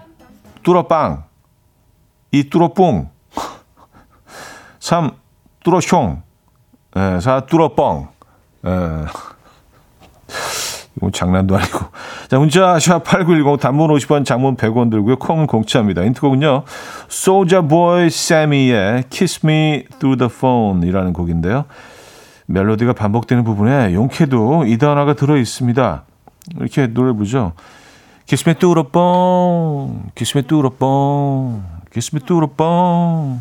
[0.63, 1.25] 뚫어빵
[2.31, 2.51] 2.
[2.51, 3.09] 뚫어뿡
[4.81, 5.11] 3.
[5.65, 6.23] 뚫어숑
[6.95, 7.41] 4.
[7.47, 8.09] 뚫어뻥
[10.97, 11.79] 이건 장난도 아니고.
[12.29, 15.17] 자, 문자 샵8910 단문 50원, 장문 100원 들고요.
[15.17, 16.03] 콩은 공짜입니다.
[16.03, 16.65] 인트곡은요.
[17.69, 21.65] Boy Sammy의 Kiss Me Through the Phone 이라는 곡인데요.
[22.47, 26.05] 멜로디가 반복되는 부분에 용케도 이 단어가 들어 있습니다.
[26.57, 27.55] 이렇게 노래 부르죠.
[28.93, 33.41] Phone, kiss me through the phone, kiss me through the phone.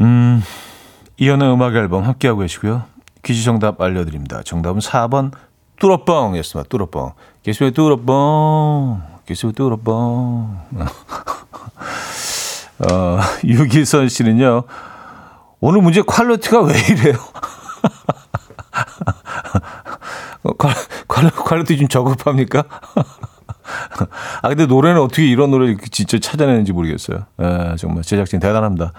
[0.00, 0.42] 음,
[1.18, 2.84] 이현우의 음악 앨범 함께하고 계시고요.
[3.22, 4.42] 퀴즈 정답 알려드립니다.
[4.42, 5.32] 정답은 4번
[5.78, 6.68] 뚜러뻥이었습니다.
[6.68, 7.12] 뚜러뻥.
[7.42, 9.02] 계속해 뚜러뻥.
[9.26, 10.58] 계속해 뚜러뻥.
[12.80, 14.64] 어, 유기선 씨는요.
[15.66, 17.14] 오늘 문제 quality가 왜 이래요?
[20.58, 22.64] 퀄, quality 좀 저급합니까?
[24.42, 27.24] 아, 근데 노래는 어떻게 이런 노래를 진짜 찾아내는지 모르겠어요.
[27.40, 28.92] 에, 정말 제작진 대단합니다.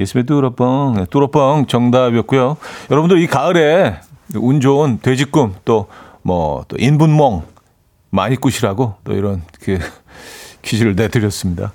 [0.00, 2.56] 예스의 뚜러뻥, 뚜러뻥 정답이었고요.
[2.90, 4.00] 여러분들 이 가을에
[4.34, 5.86] 운 좋은 돼지꿈 또
[6.22, 7.44] 뭐또 인분몽
[8.10, 9.78] 많이 꾸시라고 또 이런 그
[10.62, 11.70] 퀴즈를 내드렸습니다.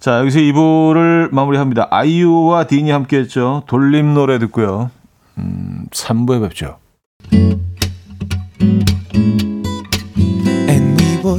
[0.00, 1.88] 자, 여기서 2부를 마무리합니다.
[1.90, 3.62] 아이유와 딘이 함께 했죠.
[3.66, 4.90] 돌림 노래 듣고요.
[5.36, 6.78] 음, 3부에 뵙죠.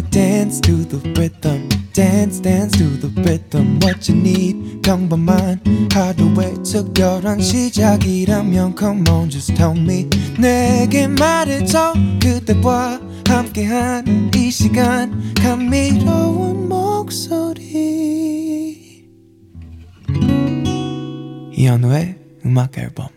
[0.10, 5.60] dance to the rhythm dance dance to the rhythm what you need 평범한
[5.94, 10.08] 하루의 특별한 시작이라면 come on just tell me
[10.40, 16.00] 내게 말해줘 그대와 함께한 이 시간 감미
[21.62, 23.08] 이현우의 음악 앨범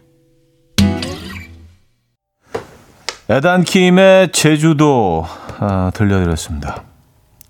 [3.30, 5.24] 에단 킴의 제주도
[5.59, 6.85] 아, 들려드렸습니다.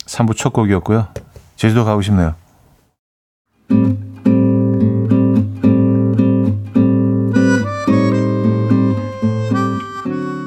[0.07, 1.09] 3부 첫 곡이었고요.
[1.57, 2.37] 제주도 가고 싶네요.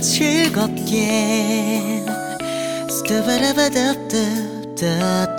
[0.00, 2.02] 즐겁게.
[2.88, 5.38] 스타바라바답답답답답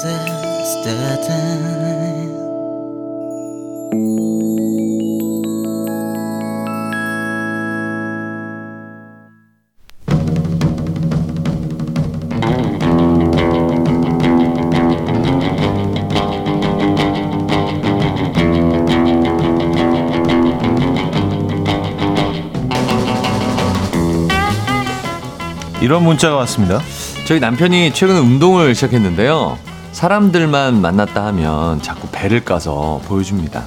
[25.90, 26.80] 이런 문자가 왔습니다.
[27.26, 29.58] 저희 남편이 최근 운동을 시작했는데요.
[29.92, 33.64] 사람들만 만났다 하면 자꾸 배를 까서 보여줍니다.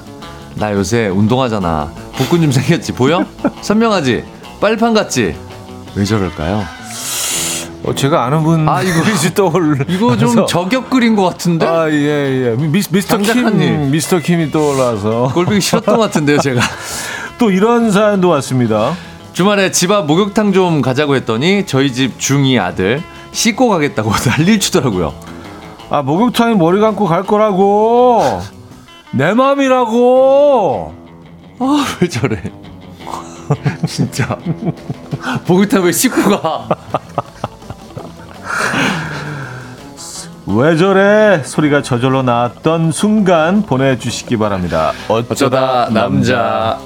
[0.54, 1.90] 나 요새 운동하잖아.
[2.16, 2.92] 복근 좀 생겼지?
[2.92, 3.26] 보여?
[3.60, 4.22] 선명하지?
[4.60, 5.34] 빨판 같지?
[5.96, 6.64] 왜 저럴까요?
[7.82, 9.02] 어, 제가 아는 분 아, 이거-
[9.34, 11.66] 떠올 이거 좀 저격 그린 것 같은데?
[11.66, 12.56] 아, 예, 예.
[12.56, 13.90] 미, 미스터 킴.
[13.90, 16.60] 미스터 킴이 떠올라서 꼴보기 싫었던 것 같은데요, 제가.
[17.38, 18.94] 또 이런 사연도 왔습니다.
[19.32, 25.14] 주말에 집 앞 목욕탕 좀 가자고 했더니 저희 집 중2 아들 씻고 가겠다고 난리를 치더라고요.
[25.90, 28.40] 아, 목욕탕에 머리 감고 갈 거라고.
[29.12, 30.94] 내 맘이라고.
[31.58, 32.42] 아, 왜 저래?
[33.86, 34.38] 진짜.
[35.46, 36.68] 목욕탕 왜 씻고 가?
[40.46, 41.42] 왜 저래?
[41.44, 44.92] 소리가 저절로 나왔던 순간 보내주시기 바랍니다.
[45.08, 46.32] 어쩌다 남자.
[46.34, 46.78] 자,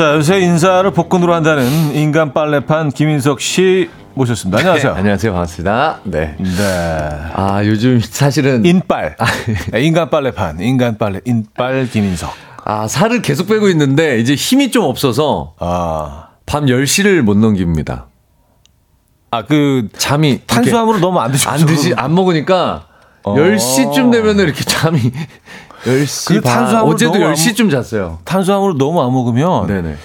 [0.00, 4.58] 요새 인사를 복근으로 한다는 인간 빨래판 김인석 씨 모셨습니다.
[4.58, 4.92] 안녕하세요.
[4.94, 5.32] 네, 안녕하세요.
[5.32, 6.00] 반갑습니다.
[6.04, 6.34] 네.
[6.38, 6.48] 네.
[7.34, 9.16] 아, 요즘 사실은 인빨.
[9.70, 10.60] 네, 인간 빨래판.
[10.60, 11.20] 인간 빨래.
[11.26, 12.32] 인빨 김인석.
[12.64, 16.28] 아, 살을 계속 빼고 있는데 이제 힘이 좀 없어서 아.
[16.46, 18.06] 밤 10시를 못 넘깁니다.
[19.30, 21.50] 아, 그, 잠이 탄수화물을 너무 안 드셔서.
[21.50, 22.86] 안 드시 안 먹으니까
[23.24, 23.34] 어.
[23.34, 24.98] 10시쯤 되면 이렇게 잠이
[25.84, 28.18] 10시 그반 탄수화물 어제도 너무 안 10시쯤 잤어요.
[28.24, 29.96] 탄수화물을 너무 안 먹으면 네네.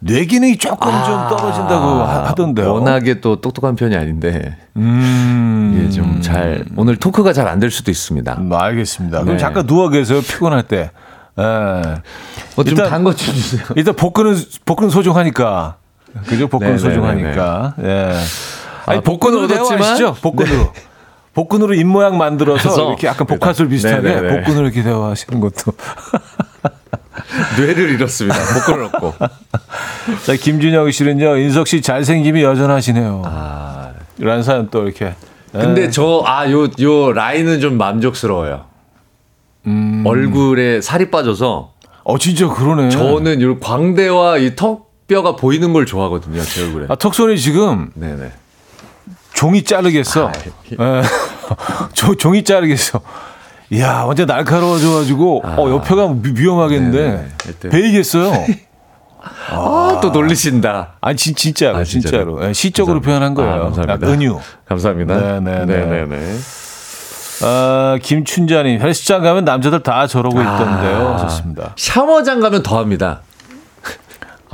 [0.00, 2.68] 뇌 기능이 조금 좀 떨어진다고 하- 하던데요.
[2.68, 5.76] 아, 워낙에 또 똑똑한 편이 아닌데 음.
[5.78, 8.34] 이게 좀잘 오늘 토크가 잘 안 될 수도 있습니다.
[8.38, 9.20] 음, 알겠습니다.
[9.20, 9.38] 그럼 네.
[9.40, 10.20] 잠깐 누워 계세요.
[10.20, 10.90] 피곤할 때.
[11.38, 11.42] 예.
[12.56, 13.62] 뭐좀 일단- 단거 좀 주세요.
[13.76, 15.76] 일단 복근은 복근은 소중하니까
[16.26, 16.48] 그죠?
[16.48, 16.78] 복근 네네네네.
[16.94, 17.74] 소중하니까.
[17.84, 18.12] 예.
[18.86, 20.14] 아니, 아, 복근으로 복근으로 대화하시죠?
[20.20, 20.72] 복근으로.
[21.34, 24.36] 복근으로 입 모양 만들어서 이렇게 약간 복화술 비슷하게 네네네.
[24.38, 25.72] 복근으로 이렇게 대화하시는 것도.
[27.58, 28.38] 뇌를 잃었습니다.
[28.54, 29.14] 복근을 얻고.
[30.26, 33.22] 자, 김준영 씨는요, 인석 씨 잘생김이 여전하시네요.
[33.24, 35.14] 아, 이런 사연 또 이렇게.
[35.52, 35.90] 근데 예.
[35.90, 38.64] 저, 아, 요, 요 라인은 좀 만족스러워요.
[39.66, 40.02] 음.
[40.06, 41.72] 얼굴에 살이 빠져서
[42.04, 42.90] 어, 진짜 그러네.
[42.90, 46.86] 저는 요 광대와 이 턱뼈가 보이는 걸 좋아하거든요, 제 얼굴에.
[46.88, 48.32] 아, 턱선이 지금 네네.
[49.34, 50.28] 종이 자르겠어.
[50.28, 50.32] 아,
[50.72, 51.02] 예.
[51.94, 53.00] 조- 종이 자르겠어.
[53.70, 56.98] 이야, 완전 날카로워져가지고, 어, 옆에가 위- 위험하겠는데.
[57.08, 57.10] 아.
[57.10, 57.28] 네네.
[57.44, 57.70] 하여튼.
[57.70, 58.32] 베이겠어요.
[59.50, 60.94] 아, 또 놀리신다.
[61.00, 62.24] 아니, 진, 진짜로, 아, 진짜로?
[62.34, 62.48] 진짜로.
[62.48, 63.52] 예, 시적으로 표현한 거예요.
[63.52, 64.06] 아, 감사합니다.
[64.12, 64.38] 은유.
[64.66, 65.40] 감사합니다.
[65.40, 66.36] 네네네.
[67.44, 71.08] 아, 김춘자님, 헬스장 가면 남자들 다 저러고 있던데요.
[71.14, 71.16] 아.
[71.18, 71.72] 좋습니다.
[71.76, 73.20] 샤워장 가면 더 합니다.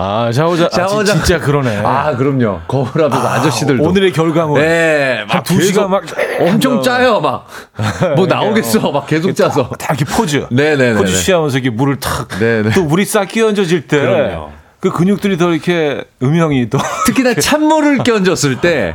[0.01, 1.17] 아, 샤워장, 아, 진- 샤워장.
[1.17, 1.79] 진짜 그러네.
[1.85, 2.61] 아, 그럼요.
[2.69, 4.61] 거울 앞에서 아, 저씨들도 오늘의 결과물.
[4.61, 6.05] 네, 한두 시간 막
[6.41, 7.49] 엄청 짜요, 막.
[8.15, 9.69] 뭐 나오겠어, 막 계속 짜서.
[9.71, 10.47] 다 이렇게 포즈.
[10.51, 10.95] 네네네.
[11.01, 12.29] 포즈 취하면서 이렇게 물을 탁.
[12.39, 12.71] 네네.
[12.71, 13.99] 또 물이 싹 끼얹어질 때.
[14.01, 14.51] 그럼요.
[14.79, 16.79] 그 근육들이 더 이렇게 음영이 또.
[17.07, 18.95] 특히나 찬물을 끼얹었을 때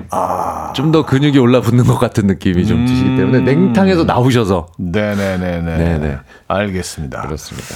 [0.74, 5.78] 좀더 근육이 올라붙는 것 같은 느낌이 좀 드시기 때문에 냉탕에서 나오셔서 네네네네.
[5.78, 6.18] 네네.
[6.48, 7.24] 알겠습니다.
[7.24, 7.76] 그렇습니다.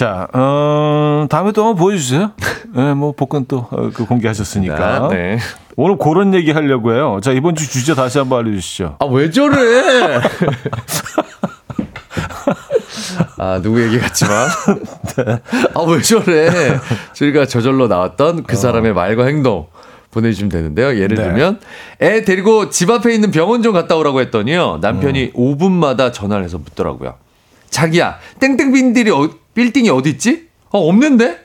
[0.00, 2.30] 자, 어, 다음에 또 한번 보여주세요.
[2.74, 5.08] 네, 뭐, 복근 또, 어, 그 공개하셨으니까.
[5.10, 5.38] 네.
[5.76, 7.20] 오늘 그런 얘기 하려고 해요.
[7.22, 8.96] 자, 이번 주 주제 다시 한번 알려주시죠.
[8.98, 10.22] 아, 왜 저래?
[13.36, 14.48] 아, 누구 얘기 같지만.
[15.76, 16.78] 아, 왜 저래?
[17.12, 19.66] 저희가 저절로 나왔던 그 사람의 말과 행동
[20.12, 20.98] 보내주시면 되는데요.
[20.98, 21.24] 예를 네.
[21.24, 21.60] 들면,
[22.00, 24.78] 애 데리고 집 앞에 있는 병원 좀 갔다 오라고 했더니요.
[24.80, 27.16] 남편이 5분마다 전화를 해서 묻더라고요.
[27.68, 29.28] 자기야, 땡땡 빈들이 어,
[29.60, 30.48] 빌딩이 어딨지?
[30.70, 31.38] 어, 없는데?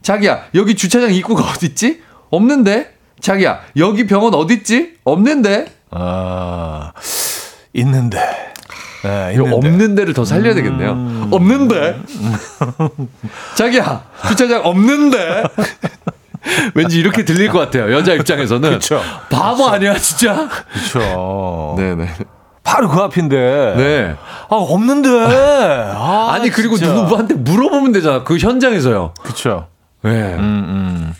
[0.00, 2.00] 자기야, 여기 주차장 입구가 어딨지?
[2.30, 2.94] 없는데?
[3.20, 4.98] 자기야, 여기 병원 어딨지?
[5.02, 5.66] 없는데?
[5.90, 6.92] 아,
[7.72, 8.18] 있는데.
[9.02, 9.50] 네, 있는데.
[9.56, 11.28] 없는 데를 더 살려야 되겠네요.
[11.32, 11.96] 없는데?
[13.56, 15.42] 자기야, 주차장 없는데?
[16.76, 17.92] 왠지 이렇게 들릴 것 같아요.
[17.92, 18.70] 여자 입장에서는.
[18.74, 19.00] 그쵸.
[19.28, 20.48] 바보 아니야, 진짜?
[20.72, 21.74] 그렇죠.
[21.76, 22.08] 네네.
[22.66, 23.74] 바로 그 앞인데.
[23.76, 24.16] 네.
[24.48, 25.08] 아, 없는데.
[25.94, 26.92] 아, 아니, 그리고 진짜.
[26.92, 28.24] 누구한테 물어보면 되잖아.
[28.24, 29.14] 그 현장에서요.
[29.22, 29.68] 그쵸.
[30.02, 30.10] 네.
[30.10, 31.14] 음, 음.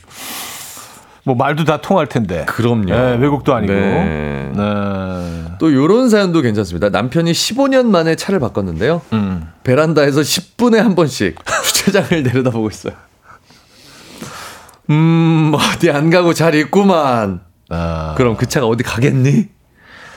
[1.25, 2.45] 뭐 말도 다 통할 텐데.
[2.47, 2.87] 그럼요.
[2.87, 3.73] 네, 외국도 아니고.
[3.73, 4.51] 네.
[4.55, 5.45] 네.
[5.59, 6.89] 또 요런 사연도 괜찮습니다.
[6.89, 9.03] 남편이 15년 만에 차를 바꿨는데요.
[9.13, 9.49] 음.
[9.63, 12.95] 베란다에서 10분에 한 번씩 주차장을 내려다보고 있어요.
[14.91, 17.41] 음, 어디 안 가고 잘 있구만.
[17.71, 18.15] 아.
[18.17, 19.56] 그럼 그 차가 어디 가겠니?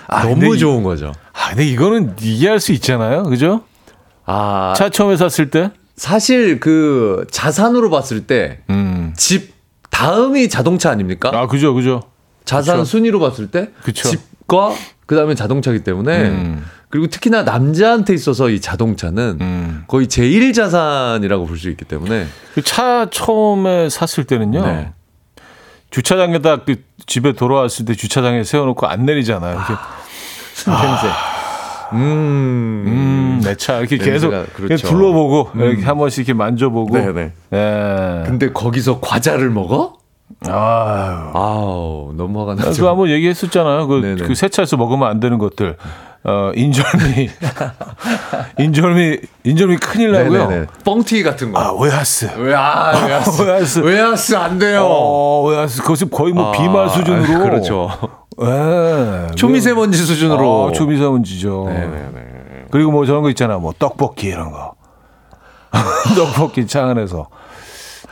[0.10, 1.14] 아, 너무 이- 좋은 거죠.
[1.34, 3.24] 아, 근데 이거는 이해할 수 있잖아요.
[3.24, 3.64] 그죠?
[4.26, 5.72] 아, 차 처음에 샀을 때.
[5.96, 9.14] 사실 그 자산으로 봤을 때집 음.
[9.90, 11.30] 다음이 자동차 아닙니까?
[11.34, 12.04] 아, 그죠, 그죠.
[12.46, 12.86] 자산 그쵸.
[12.86, 14.08] 순위로 봤을 때 그쵸.
[14.10, 14.72] 집과
[15.06, 16.66] 그다음에 자동차기 때문에 음.
[16.90, 19.84] 그리고 특히나 남자한테 있어서 이 자동차는 음.
[19.88, 24.66] 거의 제1 자산이라고 볼 수 있기 때문에 그 차 처음에 샀을 때는요.
[24.66, 24.94] 네.
[25.92, 26.76] 주차장에다 그
[27.08, 29.56] 집에 돌아왔을 때 주차장에 세워놓고 안 내리잖아요.
[29.58, 29.74] 이렇게
[30.66, 31.08] 냄새.
[31.94, 32.84] 음.
[32.88, 34.88] 음, 내차 이렇게 계속 그렇죠.
[34.88, 36.96] 둘러보고 이렇게 한 번씩 이렇게 만져보고.
[36.98, 37.32] 네네.
[37.54, 38.24] 예.
[38.26, 39.94] 근데 거기서 과자를 먹어?
[40.48, 41.32] 아유.
[41.34, 42.88] 아우 너무 화가 그거 나죠.
[42.88, 43.88] 한번 얘기했었잖아요.
[43.88, 44.18] 그.
[44.28, 45.78] 그 세차에서 먹으면 안 되는 것들.
[46.26, 47.30] 어, 인절미.
[48.60, 50.48] 인절미, 인절미 큰일 나고요.
[50.48, 50.66] 네네네.
[50.84, 51.60] 뻥튀기 같은 거.
[51.60, 52.32] 아, 오야스.
[52.38, 53.80] 왜아 왜아스 오야스.
[53.84, 54.84] 왜아스 안 돼요.
[54.84, 55.82] 어, 오야스.
[55.82, 57.24] 그것이 거의 뭐 비말 수준으로.
[57.24, 57.90] 아, 그렇죠.
[58.42, 59.36] 예.
[59.36, 60.70] 초미세먼지 수준으로.
[60.70, 61.66] 아, 초미세먼지죠.
[61.68, 62.66] 네네네.
[62.72, 63.58] 그리고 뭐 저런 거 있잖아.
[63.58, 64.74] 뭐 떡볶이 이런 거.
[66.16, 67.28] 떡볶이 차 안에서.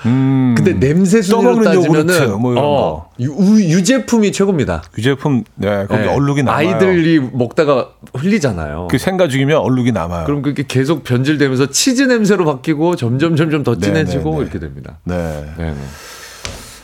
[0.05, 0.53] 음.
[0.55, 4.83] 근데 냄새 순으로 따지면은 뭐 이런 어, 유, 유제품이 최고입니다.
[4.91, 6.07] 그 제품, 네, 거기 네.
[6.07, 6.75] 얼룩이 남아요.
[6.75, 8.89] 아이들이 먹다가 흘리잖아요.
[8.91, 10.25] 그 생가 죽이면 얼룩이 남아요.
[10.25, 14.43] 그럼 그게 계속 변질되면서 치즈 냄새로 바뀌고 점점 점점 더 네, 진해지고 네, 네.
[14.43, 14.99] 이렇게 됩니다.
[15.03, 15.45] 네.
[15.57, 15.73] 네.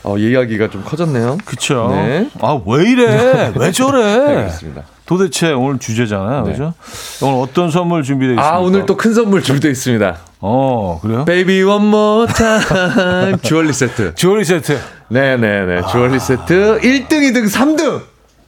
[0.04, 1.38] 어, 이야기가 좀 커졌네요.
[1.46, 1.90] 그쵸.
[1.92, 2.30] 네.
[2.42, 3.52] 아, 왜 이래?
[3.56, 4.04] 왜 저래?
[4.38, 4.84] 알겠습니다.
[5.06, 6.44] 도대체 오늘 주제잖아요.
[6.46, 6.52] 네.
[6.52, 6.74] 그죠?
[7.22, 8.56] 오늘 어떤 선물 준비되어 있습니까?
[8.56, 10.18] 아, 오늘 또 큰 선물 준비되어 있습니다.
[10.40, 11.26] 어, 그래요?
[11.26, 13.38] Baby one more time.
[13.44, 14.16] 주얼리 세트.
[14.16, 14.78] 주얼리 세트.
[15.10, 15.82] 네네네.
[15.92, 18.02] 주얼리 세트 1등, 2등, 3등.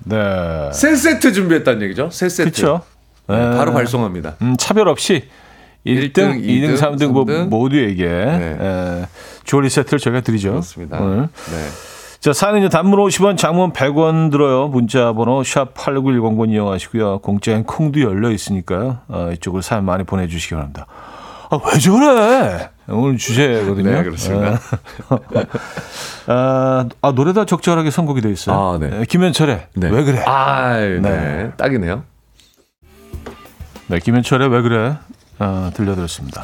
[0.06, 0.70] 네.
[0.74, 2.10] 세 세트 준비했다는 얘기죠.
[2.12, 2.50] 세 세트.
[2.52, 2.82] 그쵸.
[3.28, 3.58] 네, 네.
[3.58, 4.36] 바로 발송합니다.
[4.42, 5.24] 음, 차별 없이
[5.86, 7.48] 1등, 1등, 2등, 2등, 3등 뭐 3등.
[7.50, 9.06] 모두에게 에,
[9.44, 10.52] 주얼리 세트를 저희가 드리죠.
[10.52, 11.00] 그렇습니다.
[11.00, 11.18] 오늘.
[11.22, 11.68] 네.
[12.20, 14.68] 자, 사연은요, 단문 50원, 장문 100원 들어요.
[14.68, 17.20] 문자 번호 샵 8910번 이용하시고요.
[17.20, 18.98] 공짜인 콩도 열려 있으니까요.
[19.08, 20.88] 어, 이쪽으로 사연 많이 보내 주시기 바랍니다.
[21.52, 22.70] 아, 왜 저래?
[22.88, 23.92] 오늘 주제거든요.
[23.92, 24.60] 네, 그렇습니다.
[26.28, 28.56] 아, 아, 노래 다 적절하게 선곡이 돼 있어요.
[28.56, 29.04] 아, 네.
[29.08, 29.90] 김현철의 네.
[29.90, 30.24] 왜 그래?
[30.26, 31.00] 아, 네.
[31.00, 31.52] 네.
[31.58, 32.04] 딱이네요.
[33.88, 34.96] 네, 김현철의 왜 그래?
[35.40, 36.44] 아, 들려드렸습니다.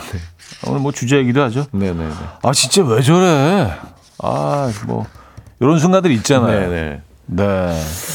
[0.67, 1.65] 오늘 뭐 주제 얘기도 하죠.
[1.71, 2.13] 네, 네, 네.
[2.43, 3.73] 아, 진짜 왜 저래?
[4.19, 5.05] 아, 뭐
[5.59, 6.59] 이런 순간들 있잖아요.
[6.59, 7.01] 네, 네.
[7.27, 7.43] 네,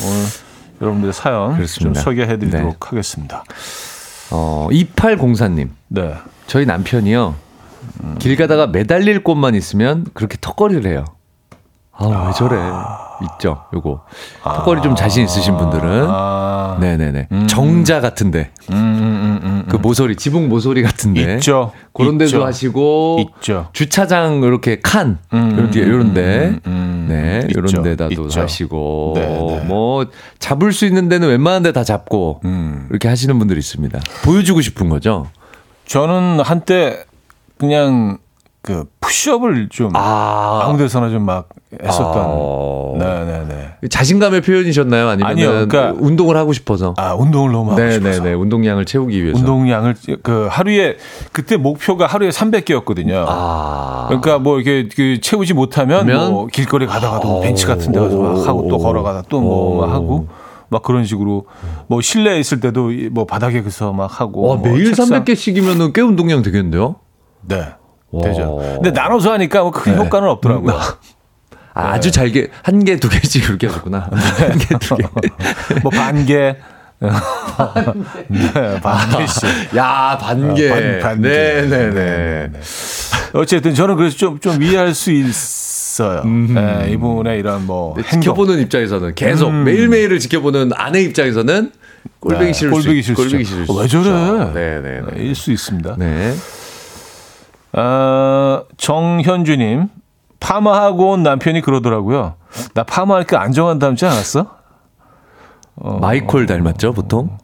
[0.05, 0.27] 오늘
[0.81, 1.95] 여러분들의 사연 그렇습니다.
[2.01, 2.89] 좀 소개해드리도록 네.
[2.89, 3.45] 하겠습니다.
[4.31, 5.71] 어, 2804님.
[5.89, 6.15] 네,
[6.47, 7.35] 저희 남편이요.
[8.19, 11.05] 길 가다가 매달릴 곳만 있으면 그렇게 턱걸이를 해요.
[11.93, 12.57] 아, 왜 저래?
[13.23, 14.03] 있죠, 요거.
[14.45, 16.07] 턱걸이 좀 자신 있으신 분들은.
[16.09, 17.29] 아, 네네네.
[17.49, 18.51] 정자 같은데.
[18.71, 21.35] 음, 음, 음, 그 모서리, 지붕 모서리 같은데.
[21.37, 21.73] 있죠.
[21.95, 22.45] 그런 데도.
[22.45, 23.31] 하시고.
[23.39, 23.69] 있죠.
[23.73, 25.19] 주차장 이렇게 칸.
[25.33, 26.47] 음, 이런 데, 이런 데.
[26.49, 27.47] 음, 음, 네.
[27.49, 28.41] 이런 데다도 있죠.
[28.41, 29.13] 하시고.
[29.17, 29.65] 네, 네.
[29.67, 30.07] 뭐,
[30.39, 32.41] 잡을 수 있는 데는 웬만한 데 다 잡고.
[32.45, 32.87] 음.
[32.91, 33.99] 이렇게 하시는 분들이 있습니다.
[34.25, 35.27] 보여주고 싶은 거죠.
[35.87, 37.05] 저는 한때
[37.59, 38.19] 그냥
[38.67, 40.63] 그 푸시업을 좀 아.
[40.65, 41.49] 아무 데서나 좀 막
[41.83, 42.17] 했었던.
[42.17, 42.99] 아.
[42.99, 43.89] 네네네.
[43.91, 45.09] 자신감의 표현이셨나요?
[45.09, 46.95] 아니면 아니요, 그러니까- 운동을 하고 싶어서?
[46.97, 48.09] 아 운동을 너무 하고 싶어서.
[48.23, 48.35] 네네네.
[48.35, 49.39] 운동량을 채우기 위해서.
[49.39, 50.97] 운동량을 그 하루에
[51.33, 53.25] 그때 목표가 하루에 300개였거든요.
[53.29, 54.07] 아.
[54.09, 56.33] 그러니까 뭐 이렇게 그 채우지 못하면 그러면?
[56.33, 60.27] 뭐 길거리 가다가도 뭐 벤치 같은 데 가서 막 하고 또 걸어가다 또 뭐 하고
[60.69, 61.47] 막 그런 식으로
[61.87, 66.01] 뭐 실내에 있을 때도 이뭐 바닥에 그서 막 하고 와, 뭐 매일 책상- 300개씩이면은 꽤
[66.01, 66.97] 운동량 되겠는데요?
[67.47, 67.63] 네.
[68.11, 68.23] 와.
[68.25, 68.57] 되죠.
[68.83, 69.99] 근데 나눠서 하니까 뭐큰 네.
[69.99, 70.79] 효과는 없더라고요.
[71.75, 74.09] 아, 아주 잘게 한 개 두 개씩 그렇게 하셨구나.
[74.11, 75.05] 한 개 두 개.
[75.83, 76.57] 뭐 반 개.
[78.29, 79.77] 네, 반개씩.
[79.77, 80.71] 야, 반개.
[80.71, 81.29] 아, 반- 반개.
[81.29, 82.53] 네네 네.
[83.35, 86.25] 어쨌든 저는 그래서 좀, 좀 이해할 수 있어요.
[86.25, 88.21] 네, 이분의 이런 뭐 행동.
[88.23, 89.65] 지켜보는 입장에서는 계속 음.
[89.65, 91.71] 매일매일을 지켜보는 아내 입장에서는
[92.29, 93.15] 네, 싫을 꼴보기 수.
[93.15, 94.03] 꼴보기 싫을 수 왜 저래?
[94.03, 94.53] 있죠.
[94.55, 95.01] 네네네.
[95.13, 95.97] 네, 일수 있습니다.
[95.99, 96.35] 네.
[97.73, 99.89] 어, 정현주님,
[100.41, 102.35] 파마하고 온 남편이 그러더라고요.
[102.75, 104.57] 나 파마하니까 안정환 닮지 않았어?
[106.01, 107.37] 마이콜 닮았죠, 보통?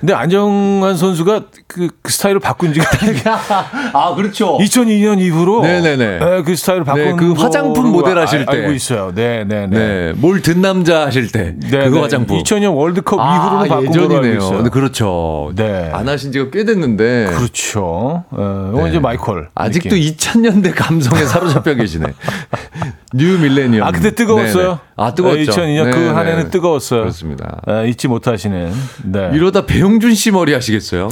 [0.00, 2.86] 근데 안정환 선수가 그, 그 스타일을 바꾼 지가
[3.92, 4.56] 아, 그렇죠.
[4.58, 6.18] 2002년 이후로 네네네.
[6.18, 8.52] 네, 그 스타일을 바꾼 네, 그 화장품 모델 하실 알- 때.
[8.52, 9.12] 알고 있어요.
[9.14, 9.78] 네, 네, 네.
[9.78, 10.12] 네.
[10.16, 11.54] 뭘든 남자 하실 때.
[11.58, 12.00] 네, 그거 네.
[12.00, 12.38] 화장품.
[12.38, 14.38] 2000년 월드컵 이후로는 바꾼 걸로 알고 예전이네요.
[14.38, 14.62] 있어요.
[14.70, 15.52] 그렇죠.
[15.54, 15.90] 네.
[15.92, 17.26] 안 하신 지가 꽤 됐는데.
[17.36, 18.24] 그렇죠.
[18.30, 18.88] 어, 네.
[18.88, 19.50] 이제 마이콜.
[19.54, 20.14] 아직도 느낌.
[20.14, 22.06] 2000년대 감성에 사로잡혀 계시네.
[23.12, 23.86] new millennium.
[23.86, 24.64] 아 그때 뜨거웠어요.
[24.66, 24.78] 네네.
[24.96, 25.52] 아, 뜨거웠죠.
[25.52, 26.06] 2002년 그.
[26.10, 27.00] 한 해는 뜨거웠어요.
[27.00, 27.60] 그렇습니다.
[27.66, 28.72] 아, 잊지 못하시는.
[29.04, 29.30] 네.
[29.34, 31.08] 이러다 배용준 씨 머리 하시겠어요?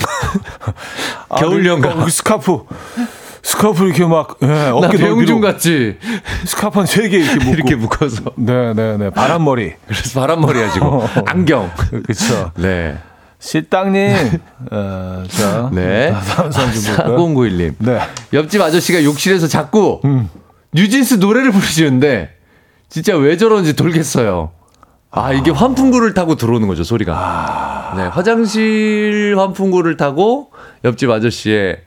[1.29, 1.95] 아, 겨울 연가.
[1.95, 2.65] 그, 그 스카프.
[3.43, 5.97] 스카프 이렇게 막 예, 나 어깨 배용준 같지?
[6.45, 8.23] 스카프 한세개 이렇게 묶고 이렇게 묶어서.
[8.37, 9.11] 네, 네, 네.
[9.11, 9.75] 바람머리.
[9.87, 11.09] 그래서 바람머리 하시고.
[11.27, 11.71] 안경.
[12.05, 12.53] 그렇죠.
[12.57, 12.99] 네.
[13.41, 14.39] 실당님.
[14.71, 15.71] 어, 자.
[15.73, 16.13] 네.
[16.35, 17.17] 다음 사람 좀 볼까요?
[17.17, 17.75] 4091님.
[17.79, 18.01] 네.
[18.33, 20.29] 옆집 아저씨가 욕실에서 자꾸 음.
[20.73, 22.35] 뉴진스 노래를 부르시는데
[22.89, 24.53] 진짜 왜 저런지 돌겠어요.
[25.11, 27.15] 아, 이게 환풍구를 타고 들어오는 거죠, 소리가.
[27.15, 27.95] 아.
[27.97, 30.51] 네, 화장실 환풍구를 타고
[30.85, 31.79] 옆집 아저씨의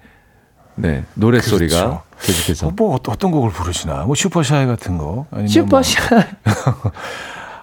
[0.75, 2.03] 네, 노래 소리가 그렇죠.
[2.21, 2.67] 계속해서.
[2.67, 4.03] 어, 뭐 어떤 곡을 부르시나?
[4.05, 5.27] 뭐 슈퍼샤이 같은 거?
[5.31, 6.23] 아니면 슈퍼샤이.
[6.43, 6.91] 뭐,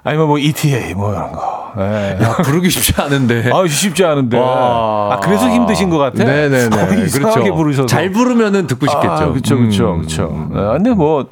[0.05, 1.73] 아니면 뭐 ETA 뭐 이런 거.
[1.79, 2.19] 예.
[2.23, 3.51] 야, 부르기 쉽지 않은데.
[3.55, 4.39] 아, 쉽지 않은데.
[4.39, 5.11] 와.
[5.15, 6.25] 아, 그래서 힘드신 것 같아.
[6.25, 6.77] 네 네네.
[6.77, 7.87] 어, 이상하게 부르셔서.
[7.87, 9.11] 잘 부르면은 듣고 싶겠죠.
[9.13, 10.49] 아, 그렇죠, 그렇죠, 그렇죠.
[10.51, 11.27] 근데 뭐,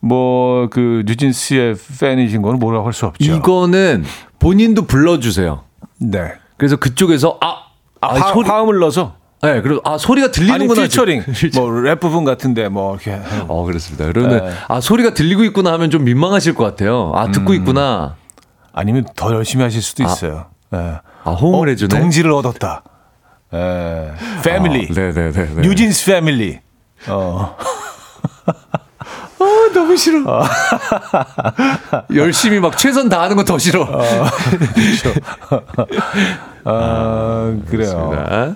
[0.00, 3.32] 뭐, 그, 뉴진스의 팬이신 거는 뭐라고 할 수 없죠.
[3.32, 4.04] 이거는
[4.38, 5.62] 본인도 불러주세요.
[5.98, 6.32] 네.
[6.56, 7.48] 그래서 그쪽에서 아,
[8.00, 9.14] 아, 아, 화, 소리, 화음을 넣어서?
[9.42, 10.82] 네, 그리고 아 소리가 들리는구나.
[10.82, 11.24] 피처링.
[11.34, 11.60] 지금.
[11.60, 13.18] 뭐, 랩 부분 같은데, 뭐, 이렇게.
[13.48, 14.06] 어, 그렇습니다.
[14.06, 14.52] 그러면 네.
[14.68, 17.12] 아 소리가 들리고 있구나 하면 좀 민망하실 것 같아요.
[17.14, 17.32] 아 음.
[17.32, 18.16] 듣고 있구나.
[18.72, 20.46] 아니면 더 열심히 하실 수도 있어요.
[20.74, 20.98] 예.
[21.24, 21.98] 아 호응을 해주네.
[21.98, 22.82] 동지를 얻었다.
[23.54, 24.12] 예.
[24.44, 24.88] 패밀리.
[24.90, 25.62] 아, 네네네.
[25.62, 26.60] 뉴진스 패밀리.
[27.08, 27.56] 어.
[29.40, 30.44] 아, 너무 싫어.
[32.14, 33.88] 열심히 막 최선 다하는 거더 싫어.
[36.64, 38.10] 아, 그래요.
[38.12, 38.54] 네.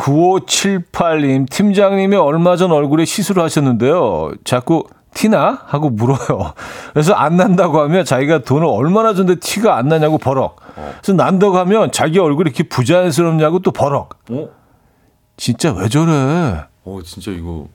[0.00, 4.32] 9578님, 팀장님이 얼마 전 얼굴에 시술을 하셨는데요.
[4.44, 5.60] 자꾸 티나?
[5.66, 6.54] 하고 물어요.
[6.92, 10.56] 그래서 안 난다고 하면 자기가 돈을 얼마나 줬는데 티가 안 나냐고 버럭.
[11.02, 14.14] 그래서 난다고 하면 자기 얼굴이 이렇게 부자연스럽냐고 또 버럭.
[14.30, 14.48] 어?
[15.36, 16.64] 진짜 왜 저래?
[16.84, 17.66] 어 진짜 이거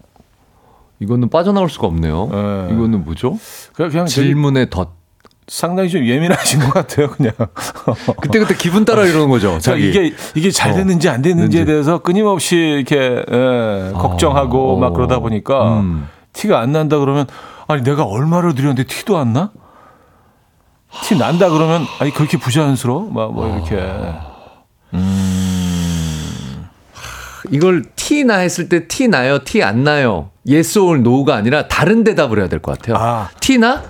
[1.00, 2.30] 이거는 빠져나올 수가 없네요.
[2.32, 2.70] 네.
[2.74, 3.38] 이거는 뭐죠?
[3.74, 4.90] 그냥, 질문의 덧.
[5.48, 7.32] 상당히 좀 예민하신 것 같아요, 그냥.
[8.22, 9.60] 그때 그때 기분 따라 이러는 거죠.
[9.60, 9.90] 자기.
[9.90, 10.76] 이게 이게 잘 어.
[10.76, 11.66] 됐는지 안 됐는지에 됐는지.
[11.66, 14.80] 대해서 끊임없이 이렇게 예, 걱정하고 어.
[14.80, 16.08] 막 그러다 보니까 음.
[16.34, 17.28] 티가 안 난다 그러면
[17.68, 19.52] 아니 내가 얼마를 들였는데 티도 안 나?
[21.04, 23.10] 티 난다 그러면 아니 그렇게 부자연스러워?
[23.12, 23.78] 막 뭐 이렇게
[27.52, 30.32] 이걸 티 나 했을 때 티 나요, 티 안 나요.
[30.50, 32.98] yes or no가 아니라 다른 대답을 해야 될 것 같아요.
[32.98, 33.30] 아.
[33.40, 33.84] 티 나?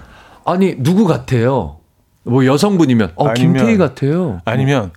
[0.46, 1.78] 아니, 누구 같아요?
[2.24, 4.40] 뭐 여성분이면, 어, 아니면- 김태희 같아요.
[4.46, 4.92] 아니면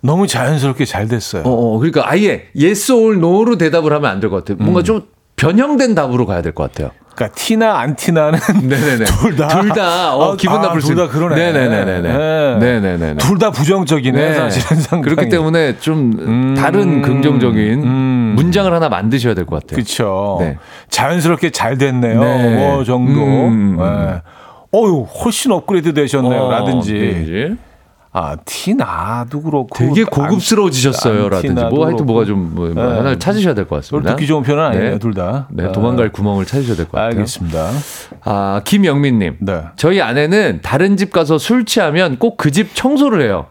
[0.00, 1.42] 너무 자연스럽게 잘 됐어요.
[1.44, 4.56] 어, 어, 그러니까 아예 yes or no로 대답을 하면 안 될 것 같아요.
[4.60, 4.64] 음.
[4.64, 5.02] 뭔가 좀
[5.36, 6.90] 변형된 답으로 가야 될 것 같아요.
[7.14, 9.04] 그러니까 티나 안 티나는 네네네.
[9.20, 9.48] 둘 다.
[9.48, 11.34] 둘 다, 어, 아, 기분 아, 나쁠 수 둘다 있- 그러네.
[11.52, 12.00] 네네네네네.
[12.12, 12.56] 네.
[12.60, 13.14] 네 네네네.
[13.16, 15.02] 둘 다 부정적이네 사실은 상당히.
[15.14, 18.32] 그렇기 때문에 좀 음, 다른 긍정적인 음.
[18.36, 19.76] 문장을 하나 만드셔야 될 것 같아요.
[19.76, 20.36] 그렇죠.
[20.40, 20.58] 네.
[20.90, 22.20] 자연스럽게 잘 됐네요.
[22.20, 22.54] 네.
[22.56, 23.20] 뭐 정도.
[23.20, 23.76] 음.
[23.78, 24.22] 네.
[24.74, 26.40] 어유 훨씬 업그레이드 되셨네요.
[26.42, 26.92] 어, 라든지.
[26.92, 27.56] 네.
[28.10, 29.68] 아, 티나도 그렇고.
[29.74, 31.24] 되게 안- 고급스러워지셨어요.
[31.24, 32.06] 안 라든지 뭐 하여튼.
[32.06, 32.80] 뭐가 좀 뭐, 뭐 네.
[32.96, 34.10] 하나를 찾으셔야 될 것 같습니다.
[34.16, 34.98] 듣기 좋은 표현은 아니에요, 네.
[34.98, 35.46] 둘 다.
[35.50, 37.10] 네, 도망갈 구멍을 찾으셔야 될 것 같아요.
[37.10, 37.70] 알겠습니다.
[38.24, 39.36] 아, 김영민 님.
[39.40, 39.62] 네.
[39.76, 43.46] 저희 아내는 다른 집 가서 술 취하면 꼭 그 집 청소를 해요.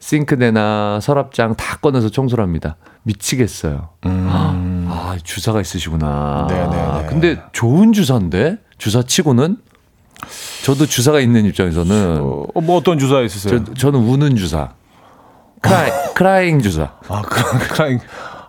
[0.00, 2.76] 싱크대나 서랍장 다 꺼내서 청소를 합니다.
[3.04, 3.88] 미치겠어요.
[4.04, 6.48] 아, 주사가 있으시구나.
[6.50, 6.54] 음.
[6.54, 7.06] 네네네.
[7.08, 8.58] 근데 좋은 주사인데?
[8.78, 9.56] 주사치고는?
[10.64, 13.64] 저도 주사가 있는 입장에서는 어, 뭐 어떤 주사 있으세요?
[13.64, 14.70] 저, 저는 우는 주사.
[15.60, 16.90] cry, crying 주사.
[17.08, 18.00] 아, crying,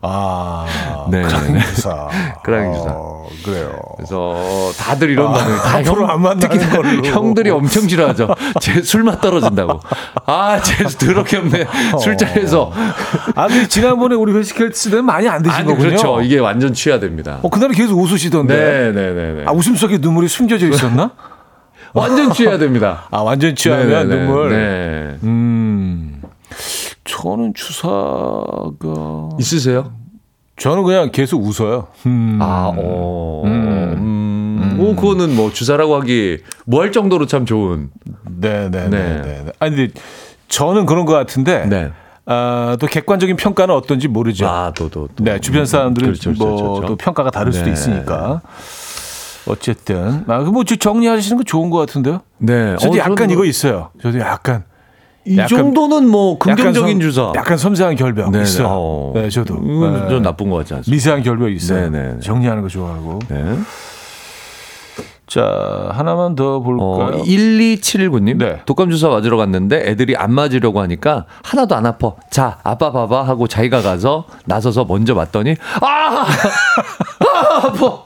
[0.02, 0.66] 아,
[1.12, 1.22] 네.
[1.22, 2.10] crying 주사.
[2.44, 2.86] crying 주사.
[2.90, 3.80] 어, 그래요.
[3.98, 5.56] 그래서 다들 이런 반응.
[5.58, 7.06] 다 아, 앞으로 안 만나는 걸로.
[7.06, 8.30] 형들이 엄청 싫어하죠.
[8.60, 9.80] 제 술맛 떨어진다고.
[10.26, 11.68] 아, 제 더럽게 없네.
[12.02, 12.72] 술자리에서.
[13.36, 15.88] 아, 근데 지난번에 우리 회식했을 때는 많이 안 드신 아니, 거군요.
[15.90, 16.22] 그렇죠.
[16.22, 17.40] 이게 완전 취해야 됩니다.
[17.44, 18.56] 어, 그날은 계속 웃으시던데.
[18.56, 19.44] 네, 네, 네, 네.
[19.46, 21.12] 아, 웃음 속에 눈물이 숨겨져 있었나?
[21.94, 23.08] 완전 취해야 됩니다.
[23.12, 24.16] 아, 완전 취하면 네, 네, 네.
[24.26, 24.50] 눈물.
[24.50, 25.18] 네.
[25.24, 26.22] 음.
[27.06, 29.94] 저는 주사가 있으세요?
[30.58, 31.88] 저는 그냥 계속 웃어요.
[32.06, 32.40] 음.
[32.42, 33.42] 아, 어.
[33.46, 34.78] 음.
[34.80, 37.90] 오, 그거는 뭐 주사라고 하기 뭐 할 정도로 참 좋은.
[38.26, 39.22] 네, 네, 네, 네.
[39.46, 39.52] 네.
[39.60, 39.94] 아니 근데
[40.48, 41.92] 저는 그런 것 같은데 네.
[42.26, 44.48] 아, 또 객관적인 평가는 어떤지 모르죠.
[44.48, 45.24] 아, 또, 또, 또.
[45.24, 46.88] 네, 주변 사람들은 그렇죠, 그렇죠, 뭐 그렇죠.
[46.88, 47.74] 또 평가가 다를 수도 네.
[47.74, 48.42] 있으니까.
[49.48, 52.22] 어쨌든 아, 뭐 정리하시는 거 좋은 것 같은데요.
[52.38, 52.76] 네.
[52.78, 53.90] 저도 어, 약간 이거 있어요.
[54.02, 54.64] 저도 약간
[55.26, 57.32] 이 약간- 정도는 뭐 긍정적인 약간 섬- 주사.
[57.36, 58.68] 약간 섬세한 결벽 네, 있어요.
[58.68, 58.74] 네.
[58.74, 59.12] 어.
[59.16, 60.10] 네, 저도 이건 네.
[60.10, 60.94] 좀 나쁜 것 같지 않습니까?
[60.96, 61.90] 미세한 결벽 있어요.
[61.90, 62.20] 네, 네, 네.
[62.20, 63.20] 정리하는 거 좋아하고.
[63.30, 63.58] 네.
[65.26, 67.24] 자 하나만 더 어, 볼까요?
[67.24, 68.38] 1279님.
[68.38, 68.62] 네.
[68.66, 72.14] 독감 주사 맞으러 갔는데 애들이 안 맞으려고 하니까 하나도 안 아파.
[72.30, 76.26] 자, 아빠 봐봐 하고 자기가 가서 나서서 먼저 맞더니 아!
[77.26, 78.02] 아, 아파.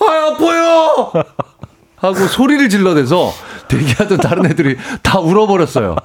[0.00, 1.12] 아, 아파요.
[1.96, 3.32] 하고 소리를 질러대서
[3.68, 5.96] 대기하던 다른 애들이 다 울어버렸어요.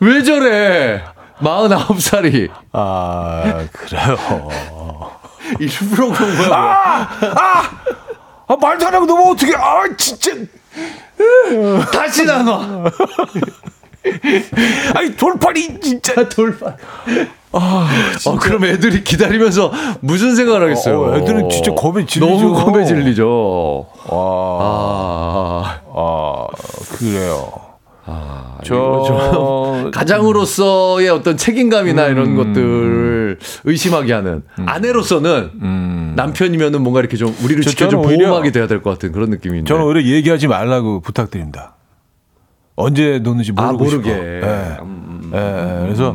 [0.00, 1.02] 왜 저래?
[1.40, 4.16] 49살이 아 그래요.
[5.58, 7.08] 일부러 그런 거야.
[8.48, 9.54] 아 말도 안 하고 너무 어떻게?
[9.56, 10.30] 아 진짜.
[11.92, 12.84] 다시 나눠.
[14.94, 16.28] 아니 돌팔이 진짜.
[16.28, 16.76] 돌발.
[17.58, 17.88] 아,
[18.26, 21.00] 어, 그럼 애들이 기다리면서 무슨 생각을 하겠어요?
[21.00, 22.26] 어, 애들은 진짜 겁에 질리죠.
[22.26, 23.86] 너무 겁에 질리죠.
[24.08, 24.18] 와,
[24.60, 26.46] 아, 아
[26.98, 27.52] 그래요.
[28.64, 37.62] 이거 저좀 가장으로서의 어떤 책임감이나 이런 것들을 의심하게 하는 아내로서는 남편이면은 뭔가 이렇게 좀 우리를
[37.62, 39.68] 저- 지켜준 보호막이 돼야 될 것 같은 그런 느낌인데.
[39.68, 41.74] 저는 오히려 얘기하지 말라고 부탁드립니다.
[42.76, 44.10] 언제 놓는지 모르고 아, 모르게.
[44.10, 44.22] 싶어.
[44.22, 44.76] 예.
[44.82, 46.14] 음, 예, 그래서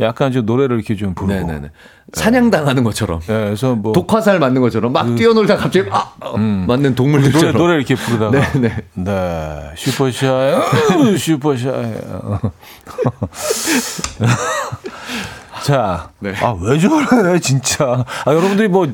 [0.00, 1.46] 약간 좀 노래를 이렇게 좀 부르고.
[1.46, 1.70] 네네네.
[2.14, 3.20] 사냥당하는 것처럼.
[3.22, 7.56] 예, 그래서 뭐 독화살 맞는 것처럼 막 뛰어놀다 갑자기 아, 어, 맞는 노래 동물들처럼.
[7.56, 8.76] 노래 이렇게 부르다가 네네.
[8.94, 11.72] 네 슈퍼샤이 슈퍼샤이
[15.64, 16.32] 자, 네.
[16.42, 18.04] 아왜 저래 진짜.
[18.24, 18.88] 아 여러분들이 뭐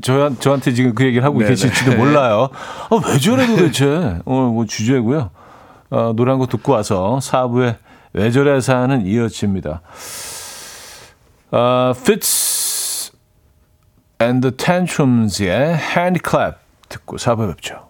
[0.00, 1.50] 저, 저한테 지금 그 얘기를 하고 네네.
[1.50, 2.50] 계실지도 몰라요.
[2.90, 3.84] 아왜 저래 도대체.
[4.24, 5.30] 오늘 뭐 주제고요.
[5.90, 7.76] 어, 노래 한 곡 듣고 와서 4부에
[8.12, 9.80] 왜 저래 사는 이어집니다.
[11.53, 13.11] 어, Fits
[14.21, 16.57] and the Tantrums의 Hand Clap
[16.89, 17.89] 듣고 4부에 뵙죠.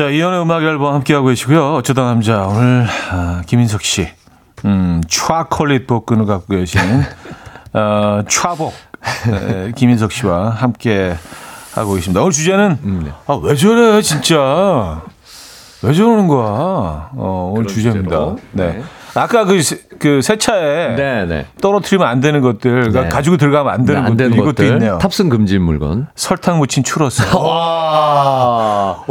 [0.00, 1.74] 자, 이연의 음악 앨범 함께하고 계시고요.
[1.74, 4.08] 어쩌다 남자, 오늘, 아, 김인석 씨,
[4.64, 7.02] 음, 초콜릿 복근을 갖고 계시는,
[7.74, 8.72] 어, 차복,
[9.28, 11.14] 에, 김인석 씨와 함께
[11.74, 12.22] 하고 계십니다.
[12.22, 15.02] 오늘 주제는, 아, 왜 저래, 진짜.
[15.82, 17.10] 왜 저러는 거야?
[17.14, 18.08] 어, 오늘 주제입니다.
[18.08, 18.38] 주제로.
[18.52, 18.78] 네.
[18.78, 18.82] 네.
[19.14, 21.46] 아까 그, 세- 그 세차에 네, 네.
[21.60, 23.08] 떨어뜨리면 안 되는 것들, 그러니까 네.
[23.10, 24.66] 가지고 들어가면 안 되는 안 것들, 되는 이것도 것들.
[24.68, 24.96] 있네요.
[24.96, 26.06] 탑승 금지 물건.
[26.14, 27.22] 설탕 묻힌 추러스.
[27.36, 29.04] 와.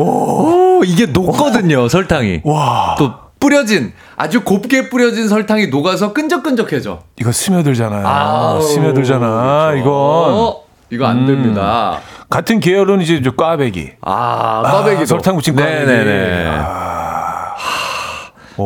[0.80, 2.41] 오, 이게 녹거든요, 설탕이.
[2.45, 6.99] 와, 또 뿌려진 아주 곱게 뿌려진 설탕이 녹아서 끈적끈적해져.
[7.19, 8.07] 이거 스며들잖아요.
[8.07, 9.71] 아우, 스며들잖아.
[9.71, 9.77] 그렇죠.
[9.82, 10.55] 이건 어,
[10.89, 11.27] 이거 안 음.
[11.27, 11.99] 됩니다.
[12.30, 13.91] 같은 계열은 이제 저 꽈배기.
[14.01, 15.86] 아, 꽈배기 설탕 묻힌 꽈배기.
[15.86, 16.49] 네네네.
[16.49, 16.99] 오.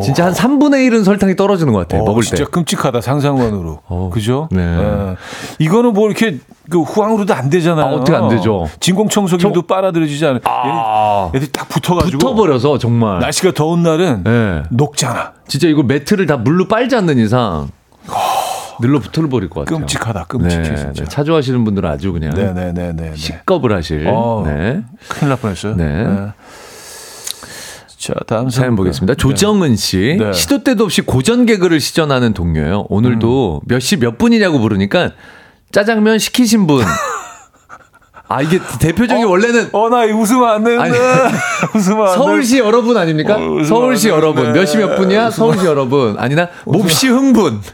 [0.02, 2.02] 진짜 한 3분의 1은 설탕이 떨어지는 것 같아.
[2.02, 2.50] 어, 먹을 진짜 때.
[2.50, 3.82] 끔찍하다 상상만으로.
[3.88, 4.48] 어, 그죠?
[4.52, 4.62] 네.
[4.62, 5.16] 예.
[5.60, 6.40] 이거는 뭐 이렇게
[6.70, 7.86] 그 후황으로도 안 되잖아요.
[7.86, 8.68] 아, 어떻게 안 되죠?
[8.80, 10.40] 진공 청소기도 빨아들여지지 않아요.
[10.46, 13.20] 아, 얘들, 딱 붙어가지고 붙어버려서 정말.
[13.20, 14.64] 날씨가 더운 날은 네.
[14.70, 15.34] 녹잖아.
[15.48, 17.70] 진짜 이거 매트를 다 물로 빨지 않는 이상
[18.82, 19.80] 늘러 붙어버릴 것 같아요.
[19.80, 20.26] 끔찍하다.
[20.26, 21.04] 끔찍해 네, 진짜.
[21.04, 21.06] 네.
[21.06, 23.16] 차주하시는 분들은 아주 그냥 네네네네.
[23.16, 24.08] 식겁을 하실.
[24.08, 24.44] 어.
[24.46, 24.82] 네.
[25.10, 25.76] 큰일 날 뻔했어요.
[25.76, 26.06] 네.
[28.04, 29.16] 자 다음 사연 보겠습니다.
[29.16, 30.18] 조정은 씨.
[30.20, 30.34] 네.
[30.34, 32.88] 시도 때도 없이 고전 개그를 시전하는 동료예요.
[32.90, 33.66] 오늘도 음.
[33.66, 35.12] 몇시 몇 분이냐고 물으니까
[35.72, 36.84] 짜장면 시키신 분.
[38.28, 40.84] 아, 이게 대표적인 원래는 어나 웃으면 안 되는데.
[40.84, 40.98] 아니,
[41.80, 43.36] 웃으면 안 서울시 여러분 아닙니까?
[43.38, 44.52] 어, 서울시 안 여러분.
[44.52, 45.30] 몇 시 몇 분이야?
[45.30, 46.18] 서울시 여러분.
[46.20, 47.62] 아니나 몹시 흥분.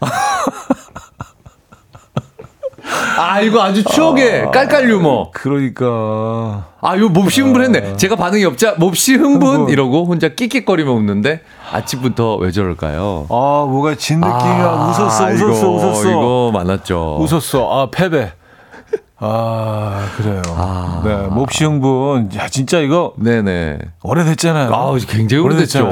[3.18, 5.32] 아, 이거 아주 추억의 깔깔 유머.
[5.32, 7.98] 그러니까 아, 요 몹시 흥분했네.
[7.98, 9.70] 제가 반응이 없자 몹시 흥분 흥분.
[9.74, 13.28] 이러고 혼자 끽끽거리며 웃는데 아침부터 왜 저럴까요?
[13.30, 14.90] 아 뭐가 진 느낌이야.
[14.90, 16.10] 웃었어, 웃었어, 이거, 웃었어.
[16.10, 17.18] 이거 많았죠.
[17.20, 17.70] 웃었어.
[17.72, 18.32] 아 패배.
[19.22, 20.42] 아 그래요.
[20.56, 21.02] 아.
[21.04, 22.30] 네 몹시 흥분.
[22.38, 23.80] 야 진짜 이거 네네.
[24.02, 24.74] 오래됐잖아요.
[24.74, 25.84] 아, 굉장히 오래됐죠.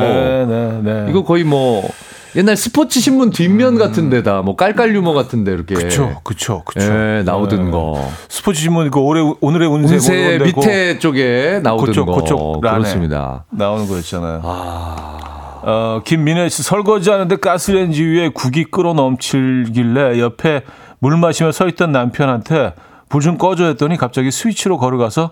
[0.00, 0.80] 네네네.
[0.82, 1.88] 네, 이거 거의 뭐
[2.34, 6.80] 옛날 스포츠 신문 뒷면 같은 데다 뭐 깔깔 유머 같은 데 이렇게 그쵸, 그쵸, 그쵸.
[6.80, 7.70] 예, 나오던 네.
[7.70, 8.10] 거.
[8.28, 12.14] 스포츠 신문 그 올해 오늘의 운세, 운세 건데 밑에 쪽에 나오던 그쪽, 거.
[12.14, 12.60] 그쪽.
[12.62, 13.44] 그렇습니다.
[13.50, 14.40] 나오는 거였잖아요.
[14.44, 15.60] 아.
[15.64, 20.62] 어, 김민혜 씨 설거지 하는데 가스레인지 위에 국이 끓어 넘칠길래 옆에
[20.98, 22.74] 물 마시며 서 있던 남편한테
[23.08, 25.30] 불 좀 꺼줘 했더니 갑자기 스위치로 걸어가서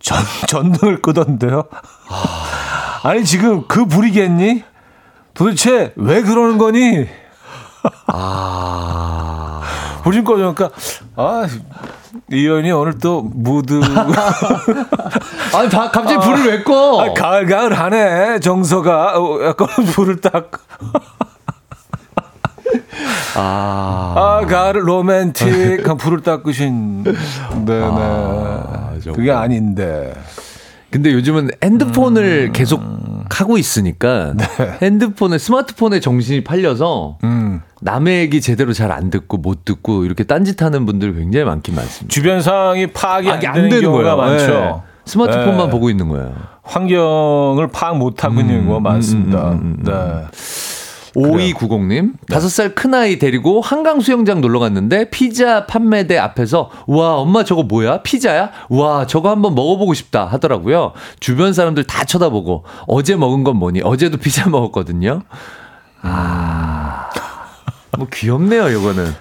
[0.00, 1.64] 전, 전등을 끄던데요.
[3.02, 4.62] 아니 지금 그 불이겠니?
[5.34, 7.06] 도대체 왜 그러는 거니?
[8.06, 9.60] 아.
[10.02, 10.70] 불좀 꺼주니까
[11.16, 11.46] 아
[12.30, 13.80] 이현이 오늘 또 무드
[15.54, 17.00] 아니, 바- 갑자기 불을 왜 꺼?
[17.00, 20.50] 아, 가을 가을 하네 정서가 어, 약간 불을 딱
[23.36, 24.14] 아.
[24.16, 27.02] 아, 가을 로맨틱한 불을 딱 끄신.
[27.02, 27.82] 네네.
[27.84, 29.16] 아, 정말.
[29.16, 30.14] 그게 아닌데.
[30.94, 32.80] 근데 요즘은 핸드폰을 계속
[33.28, 34.32] 하고 있으니까
[34.80, 37.62] 핸드폰에 스마트폰에 정신이 팔려서 음.
[37.80, 42.12] 남의 얘기 제대로 잘 안 듣고 못 듣고 이렇게 딴짓하는 분들 굉장히 많긴 많습니다.
[42.12, 44.46] 주변 상황이 파악이 안, 아, 되는, 경우가 많죠.
[44.46, 44.72] 네.
[45.06, 45.70] 스마트폰만 네.
[45.70, 46.32] 보고 있는 거예요.
[46.62, 49.50] 환경을 파악 못 하고 있는 경우가 많습니다.
[49.50, 49.92] 음, 음, 음, 네.
[51.14, 57.62] 5290님, 다섯 살 큰아이 데리고 한강 수영장 놀러 갔는데 피자 판매대 앞에서 와, 엄마 저거
[57.62, 58.02] 뭐야?
[58.02, 58.50] 피자야?
[58.68, 60.92] 와, 저거 한번 먹어보고 싶다 하더라고요.
[61.20, 63.80] 주변 사람들 다 쳐다보고 어제 먹은 건 뭐니?
[63.84, 65.22] 어제도 피자 먹었거든요.
[66.02, 67.10] 아,
[67.96, 69.14] 뭐 귀엽네요, 이거는.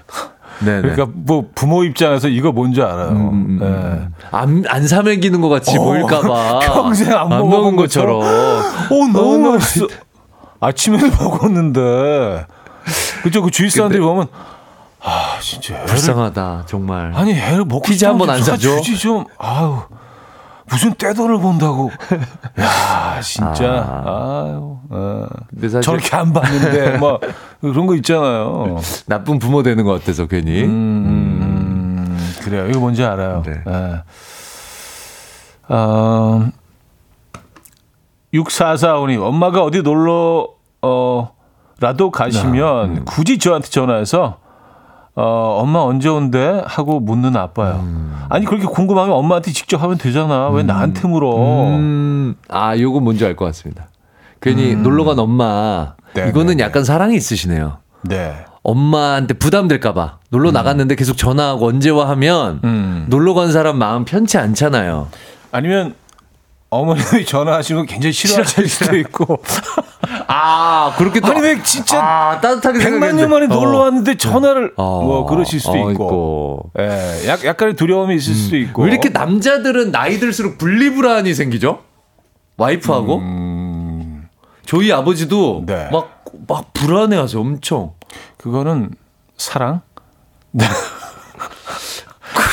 [0.60, 0.82] 네네.
[0.82, 3.10] 그러니까 뭐 부모 입장에서 이거 뭔지 알아요.
[3.10, 4.28] 음, 네.
[4.32, 6.60] 안, 안 사먹이는 것 같이 어, 보일까봐.
[6.74, 8.22] 평생 안 먹은 먹어본 것처럼.
[8.22, 9.88] 오, 너무 맛있어.
[10.68, 12.46] 아침에도 먹었는데.
[13.24, 13.42] 그죠?
[13.42, 14.28] 그 주위 사람들이 보면,
[15.02, 15.76] 아, 진짜.
[15.76, 17.12] 애를, 불쌍하다, 정말.
[17.16, 18.82] 아니, 애를 먹고 피자 한번 안좀 사줘?
[18.82, 19.80] 주지 좀, 아유.
[20.70, 21.92] 무슨 떼돈을 본다고.
[22.60, 24.04] 야, 진짜.
[24.06, 24.78] 아유.
[24.90, 25.28] 어.
[25.50, 27.20] 근데 사실 저렇게 안 봤는데, 뭐,
[27.62, 28.80] 그런 거 있잖아요.
[29.06, 30.64] 나쁜 부모 되는 것 같아서 괜히.
[30.64, 32.68] 음, 그래요.
[32.70, 33.44] 이거 뭔지 알아요.
[33.46, 33.62] 네.
[33.68, 34.04] 예.
[35.70, 36.50] 어,
[38.34, 40.48] 6445님, 엄마가 어디 놀러,
[40.84, 41.32] 어,
[41.80, 43.02] 라도 가시면 음.
[43.06, 44.38] 굳이 저한테 전화해서
[45.16, 46.62] 어, 엄마 언제 온대?
[46.66, 47.80] 하고 묻는 아빠요.
[47.84, 48.16] 음.
[48.30, 50.50] 아니, 그렇게 궁금하면 엄마한테 직접 하면 되잖아.
[50.50, 51.36] 왜 나한테 물어?
[51.68, 53.88] 음, 아, 요거 뭔지 알 것 같습니다.
[54.42, 55.94] 괜히 놀러 간 엄마.
[56.00, 56.04] 음.
[56.16, 57.78] 네, 이거는 네, 약간 사랑이 있으시네요.
[58.04, 58.34] 네.
[58.64, 60.18] 엄마한테 부담될까봐.
[60.30, 63.06] 놀러 나갔는데 계속 전화하고 언제 와 하면 음.
[63.10, 65.10] 놀러 간 사람 마음 편치 않잖아요.
[65.52, 65.94] 아니면
[66.74, 69.40] 어머님이 전화하시면 굉장히 싫어하실 수도 있고.
[70.28, 71.28] 아, 그렇게 또.
[71.28, 73.22] 아니, 왜 진짜 아, 따뜻하게 백만 생각했는데.
[73.22, 73.82] 년 만에 놀러 어.
[73.84, 75.02] 왔는데 전화를 어.
[75.02, 78.84] 뭐 그러실 수도 어, 있고, 예, 약, 약간의 두려움이 있을 수도 있고.
[78.84, 81.80] 왜 이렇게 남자들은 나이 들수록 분리불안이 생기죠?
[82.58, 83.22] 와이프하고?
[84.66, 85.66] 저희 아버지도 음.
[85.66, 85.90] 네.
[85.92, 87.94] 막, 막 불안해하세요, 엄청.
[88.38, 88.92] 그거는
[89.38, 89.82] 사랑?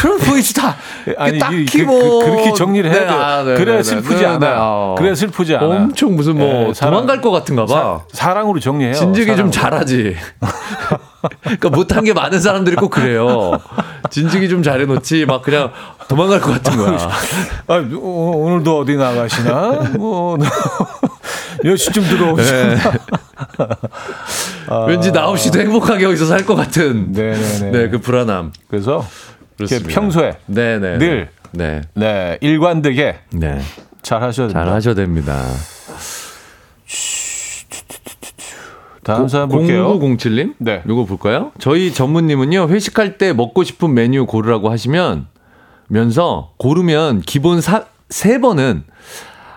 [0.01, 0.03] 네.
[0.03, 0.76] 그런 보이지 다.
[1.18, 3.12] 아니 딱히 이- 그, 뭐 그, 렇게 정리를 해야 네, 돼.
[3.12, 4.38] 아, 네, 그래야 네, 슬프지 네, 않아.
[4.38, 4.94] 네, 어.
[4.96, 5.66] 그래야 슬프지 않아.
[5.66, 8.01] 엄청 무슨 뭐 네, 사랑- 도망갈 것 같은가 봐.
[8.12, 8.94] 사, 랑으로 정리해요.
[8.94, 9.51] 진즉이 좀.
[9.51, 10.16] 잘하지.
[11.42, 13.59] 그러니까 못한 게 많은 사람들이 꼭 그래요.
[14.11, 15.70] 진즉이 좀 잘해놓지 막 그냥
[16.09, 17.11] 도망갈 것 같은 거야.
[17.66, 19.90] 아, 오- 오늘도 어디 나가시나?
[19.98, 20.38] 뭐,
[21.62, 22.76] 몇 시쯤 들어오시나?
[24.86, 27.12] 왠지 나 없이도 행복하게 여기서 살 것 같은.
[27.12, 27.70] 네네네.
[27.70, 28.53] 네, 그 불안함.
[28.68, 29.05] 그래서.
[29.66, 30.98] 평소에 네네.
[30.98, 31.28] 늘.
[31.52, 31.80] 네.
[31.94, 33.61] 네 일관되게 네.
[34.02, 34.64] 잘 하셔야 됩니다.
[34.64, 35.42] 잘 하셔야 됩니다.
[39.02, 39.98] 다음 사람 볼게요.
[39.98, 40.54] 0907님?
[40.58, 40.82] 네.
[40.88, 41.52] 요거 볼까요?
[41.58, 45.26] 저희 전무님은요, 회식할 때 먹고 싶은 메뉴 고르라고 하시면,
[45.88, 48.84] 면서 고르면 기본 사, 세 번은,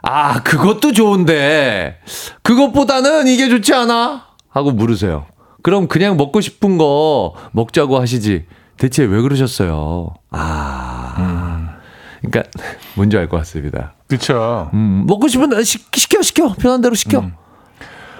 [0.01, 1.99] 아, 그것도 좋은데,
[2.41, 4.27] 그것보다는 이게 좋지 않아?
[4.49, 5.25] 하고 물으세요.
[5.61, 8.45] 그럼 그냥 먹고 싶은 거 먹자고 하시지.
[8.77, 10.13] 대체 왜 그러셨어요?
[10.31, 11.75] 아.
[12.21, 12.49] 그러니까,
[12.95, 13.93] 뭔지 알 것 같습니다.
[14.07, 14.69] 그렇죠.
[14.73, 16.53] 음, 먹고 싶은 대 시, 시켜, 시켜.
[16.53, 17.23] 편한 대로 시켜.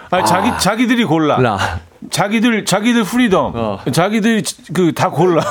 [0.10, 1.38] 아니, 자기 자기들이 골라.
[1.38, 1.80] 라.
[2.12, 3.54] 자기들 자기들 freedom.
[3.56, 3.80] 어.
[3.92, 4.44] 자기들이
[4.74, 5.42] 그 다 골라.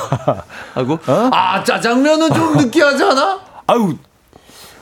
[0.75, 3.39] 하고, 아, 짜장면은 좀 느끼하지 않아?
[3.67, 3.97] 아유,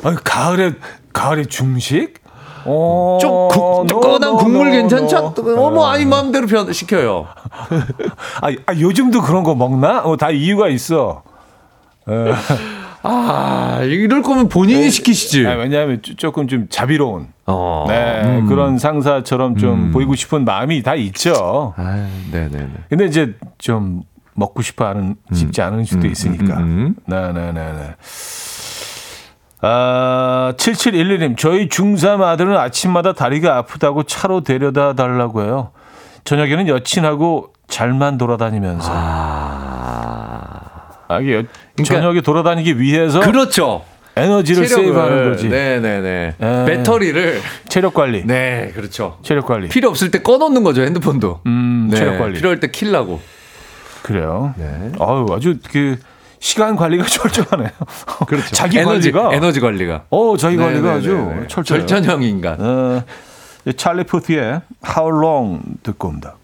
[0.03, 0.74] 아유 가을에
[1.13, 2.20] 가을에 중식?
[2.66, 3.32] 어, 좀
[3.89, 5.34] no, no, 국물 괜찮죠?
[5.57, 7.28] 어머, 아니, 마음대로 편, 시켜요.
[8.41, 10.01] 아, 아, 요즘도 그런 거 먹나?
[10.03, 11.24] 어, 다 이유가 있어.
[13.03, 15.45] 아, 이럴 거면 본인이 시키시지.
[15.47, 17.86] 아, 왜냐하면 조- 조금 좀 자비로운 어.
[17.88, 21.74] 네, 그런 상사처럼 좀 보이고 싶은 마음이 다 있죠.
[21.78, 22.68] 아, 네네네.
[22.89, 24.03] 근데 이제 좀
[24.36, 26.57] 먹고 싶어 하는 싶지 않은 수도 있으니까.
[26.57, 27.95] 음, 네, 네, 네, 네.
[29.62, 35.72] 아, 7711님, 저희 중3 아들은 아침마다 다리가 아프다고 차로 데려다 달라고 해요.
[36.24, 38.91] 저녁에는 여친하고 잘만 돌아다니면서.
[41.07, 41.43] 아, 이게 여-
[41.84, 43.84] 저녁에 돌아다니기 위해서 그렇죠.
[44.16, 45.47] 에너지를 세이브하는 거지.
[45.47, 46.34] 네네네.
[46.38, 46.66] 네.
[46.66, 47.39] 배터리를.
[47.70, 48.26] 체력 관리.
[48.26, 49.18] 네, 그렇죠.
[49.24, 49.70] 체력 관리.
[49.70, 51.41] 필요 없을 때 꺼놓는 거죠, 핸드폰도.
[51.45, 52.34] 음, 네, 체력 관리.
[52.34, 53.22] 필요할 때 킬라고.
[54.03, 54.53] 그래요.
[54.57, 54.91] 네.
[54.99, 55.97] 아유, 아주 그
[56.41, 57.69] 시간 관리가 철저하네요.
[58.27, 58.49] 그렇죠.
[58.53, 60.05] 자기 에너지, 관리가 에너지 관리가.
[60.09, 60.97] 어, 자기 관리가 네네네네.
[61.41, 61.85] 아주 철저해요.
[61.85, 62.57] 절전형 인간.
[62.59, 63.03] 어,
[63.77, 66.35] 찰리 푸트의 How Long 듣고 옵니다.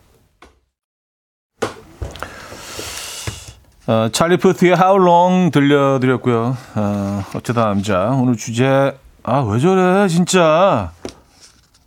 [3.88, 6.56] 어, 찰리 푸트의 How Long 들려드렸고요.
[6.76, 10.92] 어, 어쩌다 남자 오늘 주제 아 왜 저래 진짜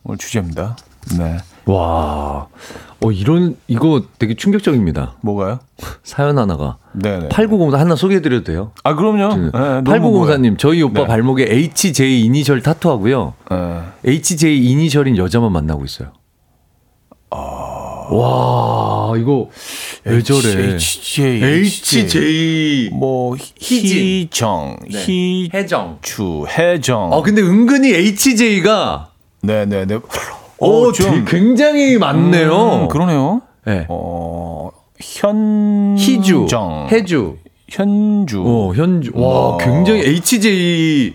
[0.03, 0.77] 오늘 주제입니다.
[1.17, 2.49] 네 와.
[3.03, 5.15] 어, 이런, 이거 되게 충격적입니다.
[5.23, 5.61] 뭐가요?
[6.03, 6.77] 사연 하나가.
[6.93, 7.29] 네네.
[7.29, 8.73] 8904 하나 소개해드려도 돼요?
[8.83, 9.37] 아 그럼요.
[9.37, 9.51] 네,
[9.83, 11.07] 너무 8904님, 저희 오빠 네.
[11.07, 13.35] 발목에 HJ 이니셜 타투하고요.
[13.51, 16.13] 어, HJ 이니셜인 여자만 만나고 있어요.
[18.11, 19.49] 와, 이거
[20.05, 20.75] 왜 저래?
[20.75, 22.91] HJ, HJ.
[22.93, 24.27] 뭐 희진.
[24.27, 25.49] 희정, 네.
[25.55, 25.99] 해정.
[26.03, 27.13] 희주, 해정.
[27.13, 29.11] 어, 근데 은근히 HJ가
[29.43, 30.01] 네네네.
[30.59, 32.83] 오, 어, 좀 굉장히 많네요.
[32.83, 33.43] 음, 그러네요.
[33.65, 33.87] 네.
[33.89, 34.71] 어,
[35.03, 35.97] 현.
[35.99, 36.47] 희주,
[36.91, 37.37] 해주,
[37.69, 38.43] 현주.
[38.45, 39.13] 어, 현주.
[39.15, 39.59] 와, 어.
[39.59, 41.15] 굉장히 HJ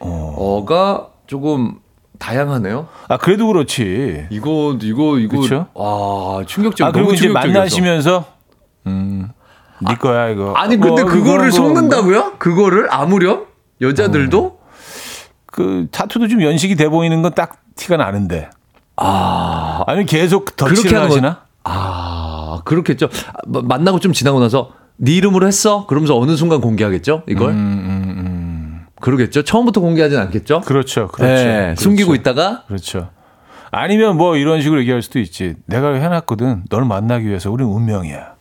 [0.00, 1.76] 어가 조금
[2.18, 2.88] 다양하네요.
[3.08, 4.26] 아, 그래도 그렇지.
[4.30, 5.66] 이거 이거 이거 그쵸?
[5.74, 6.86] 와 충격적.
[6.88, 7.58] 아, 그리고 너무 이제 충격적이었어.
[7.58, 8.24] 만나시면서,
[8.86, 9.28] 음,
[9.86, 10.52] 네 거야, 이거.
[10.56, 12.34] 아니 근데 어, 그거를 속는다고요?
[12.38, 13.46] 그거를 아무렴
[13.80, 14.58] 여자들도
[15.46, 18.48] 그, 타투도 좀 연식이 돼 보이는 건 딱 티가 나는데.
[18.96, 19.82] 아.
[19.86, 21.42] 아니면 계속 덧칠을 하시나?
[21.64, 22.33] 아
[22.64, 23.06] 그렇겠죠.
[23.32, 25.86] 아, 마- 만나고 좀 지나고 나서 네 이름으로 했어?
[25.86, 27.22] 그러면서 어느 순간 공개하겠죠?
[27.28, 29.42] 이걸 음, 그러겠죠.
[29.42, 30.60] 처음부터 공개하진 않겠죠.
[30.62, 31.08] 그렇죠.
[31.08, 31.32] 그렇죠.
[31.34, 31.80] 네, 그렇죠.
[31.82, 33.10] 숨기고 있다가 그렇죠.
[33.70, 35.56] 아니면 뭐 이런 식으로 얘기할 수도 있지.
[35.66, 36.64] 내가 해놨거든.
[36.70, 38.34] 널 만나기 위해서 우린 운명이야.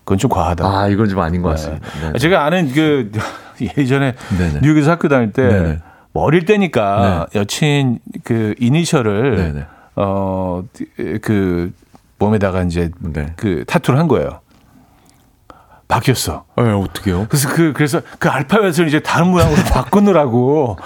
[0.00, 0.66] 그건 좀 과하다.
[0.66, 1.86] 아 이건 좀 아닌 것 같습니다.
[2.12, 2.18] 네.
[2.18, 3.10] 제가 아는 그
[3.78, 4.60] 예전에 네네.
[4.62, 5.78] 뉴욕에서 학교 다닐 때 네네.
[6.12, 9.66] 뭐 어릴 때니까 여친 그 이니셜을 네네.
[9.94, 11.72] 어그
[12.26, 13.26] 몸에다가 이제 네.
[13.36, 14.40] 그 타투를 한 거예요.
[15.88, 16.44] 바뀌었어.
[16.56, 17.26] 네, 어떻게요?
[17.28, 20.78] 그래서 그 그래서 그 알파벳을 이제 다른 모양으로 바꾸느라고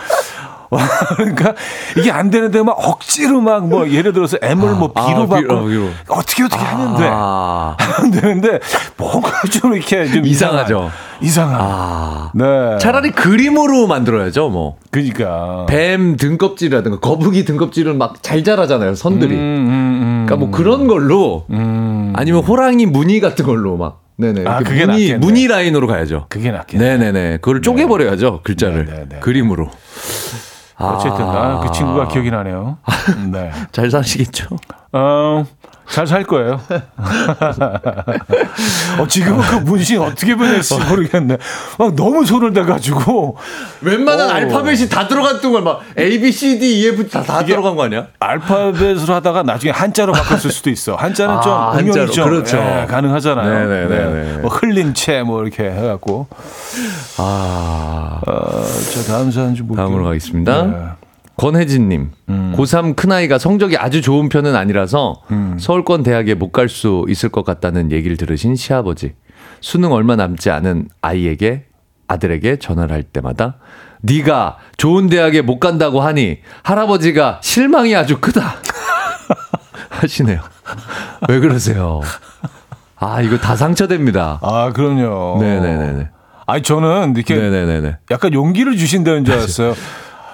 [1.17, 1.55] 그러니까
[1.97, 5.55] 이게 안 되는데 막 억지로 막 뭐 예를 들어서 M을 뭐 아, B로 비- 바꿔
[5.59, 5.89] 어, B로.
[6.09, 7.09] 어떻게 어떻게 하면 돼.
[7.09, 8.59] 아, 안 되는데
[8.97, 10.91] 뭔가 좀 이렇게 좀 이상하죠.
[11.21, 11.57] 이상한.
[11.61, 12.31] 아.
[12.35, 12.77] 네.
[12.79, 14.49] 차라리 그림으로 만들어야죠.
[14.49, 15.67] 뭐 그러니까.
[15.69, 18.97] 뱀 등껍질이라든가 거북이 등껍질은 막 잘 자라잖아요.
[18.97, 19.35] 선들이.
[19.37, 19.96] 음, 음, 음.
[20.27, 22.13] 그러니까 뭐 그런 걸로 음.
[22.17, 25.19] 아니면 호랑이 무늬 같은 걸로 막 네네 아, 그게 무늬 낫겠네.
[25.19, 26.27] 무늬 라인으로 가야죠.
[26.29, 26.97] 그게 낫겠네.
[26.99, 29.19] 네네네 그걸 쪼개버려야죠 글자를 네, 네, 네.
[29.21, 29.71] 그림으로.
[30.79, 32.77] 어쨌든 아, 그 친구가 기억이 나네요.
[33.33, 33.51] 네.
[33.73, 34.57] 잘 사시겠죠?
[34.93, 35.45] 어,
[35.89, 36.61] 잘 살 거예요.
[38.99, 41.37] 어, 지금은 그 문신 어떻게 보냈지 모르겠네.
[41.79, 43.37] 막 너무 손을 대가지고
[43.83, 44.33] 웬만한 오.
[44.33, 48.07] 알파벳이 다 들어갔던 걸막 A, B, C, D, E, F 다, 다 들어간 거 아니야?
[48.19, 50.97] 알파벳으로 하다가 나중에 한자로 바꿨을 수도 있어.
[50.97, 52.11] 한자는 좀 아, 응용이 한자로.
[52.11, 52.57] 좀 그렇죠.
[52.59, 53.69] 예, 가능하잖아요.
[53.69, 54.39] 네네네네.
[54.39, 56.27] 뭐 흘린 채 뭐 이렇게 해갖고.
[57.19, 58.21] 아.
[58.27, 58.65] 어,
[58.95, 59.87] 자 다음 사연 좀 볼게요.
[59.87, 60.63] 다음으로 가겠습니다.
[60.63, 60.77] 네.
[61.39, 65.21] 권혜진님, 고3 큰아이가 성적이 아주 좋은 편은 아니라서
[65.59, 69.13] 서울권 대학에 못 갈 수 있을 것 같다는 얘기를 들으신 시아버지.
[69.61, 71.65] 수능 얼마 남지 않은 아이에게
[72.09, 73.57] 아들에게 전화를 할 때마다
[74.03, 78.57] 네가 좋은 대학에 못 간다고 하니 할아버지가 실망이 아주 크다
[79.91, 80.41] 하시네요.
[81.29, 82.01] 왜 그러세요?
[82.99, 84.39] 아 이거 다 상처됩니다.
[84.43, 85.39] 아 그럼요.
[85.43, 86.09] 네네네네.
[86.47, 87.97] 아니 저는 이렇게 네네네네.
[88.11, 89.75] 약간 용기를 주신다는 줄 알았어요.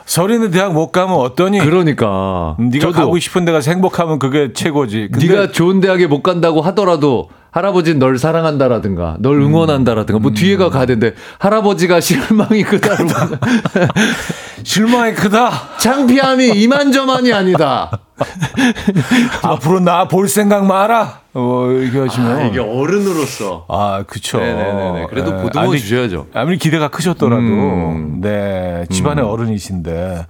[0.07, 1.59] 서리는 대학 못 가면 어떠니?
[1.61, 5.11] 그러니까 네가 저도 가고 싶은 데가 행복하면 그게 최고지.
[5.18, 11.14] 네가 좋은 대학에 못 간다고 하더라도 할아버지는 널 사랑한다라든가 널 응원한다라든가 뭐 뒤에가 가야 되는데
[11.38, 13.05] 할아버지가 실망이 크다고
[14.64, 15.50] 실망이 크다.
[15.78, 17.90] 창피함이 이만저만이 아니다.
[19.42, 21.20] 앞으로 나 볼 생각 마라.
[21.34, 22.36] 어, 이렇게 하시면.
[22.38, 24.38] 아, 이게 어른으로서 아, 그쵸.
[24.38, 25.07] 네네네네.
[25.11, 25.42] 그래도 예.
[25.42, 26.26] 보듬어 아니, 주셔야죠.
[26.34, 28.20] 아무리 기대가 크셨더라도, 음.
[28.20, 30.26] 네, 집안의 어른이신데,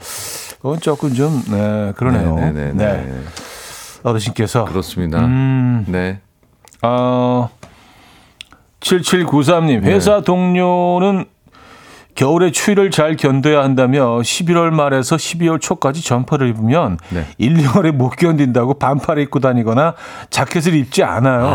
[0.62, 2.34] 그건 조금 좀, 네, 그러네요.
[2.36, 2.72] 네네네.
[2.74, 3.12] 네.
[4.04, 4.64] 어르신께서.
[4.64, 5.18] 그렇습니다.
[5.20, 6.20] 음, 네.
[6.82, 7.48] 어,
[8.80, 10.22] 7793님, 회사 네.
[10.22, 11.26] 동료는
[12.14, 17.26] 겨울에 추위를 잘 견뎌야 한다며 11월 말에서 12월 초까지 점퍼를 입으면 네.
[17.38, 19.94] 1, 2월에 못 견딘다고 반팔을 입고 다니거나
[20.28, 21.46] 자켓을 입지 않아요.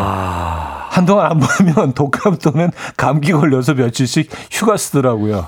[0.89, 5.45] 한동안 안 보면 독감 또는 감기 걸려서 며칠씩 휴가 쓰더라고요.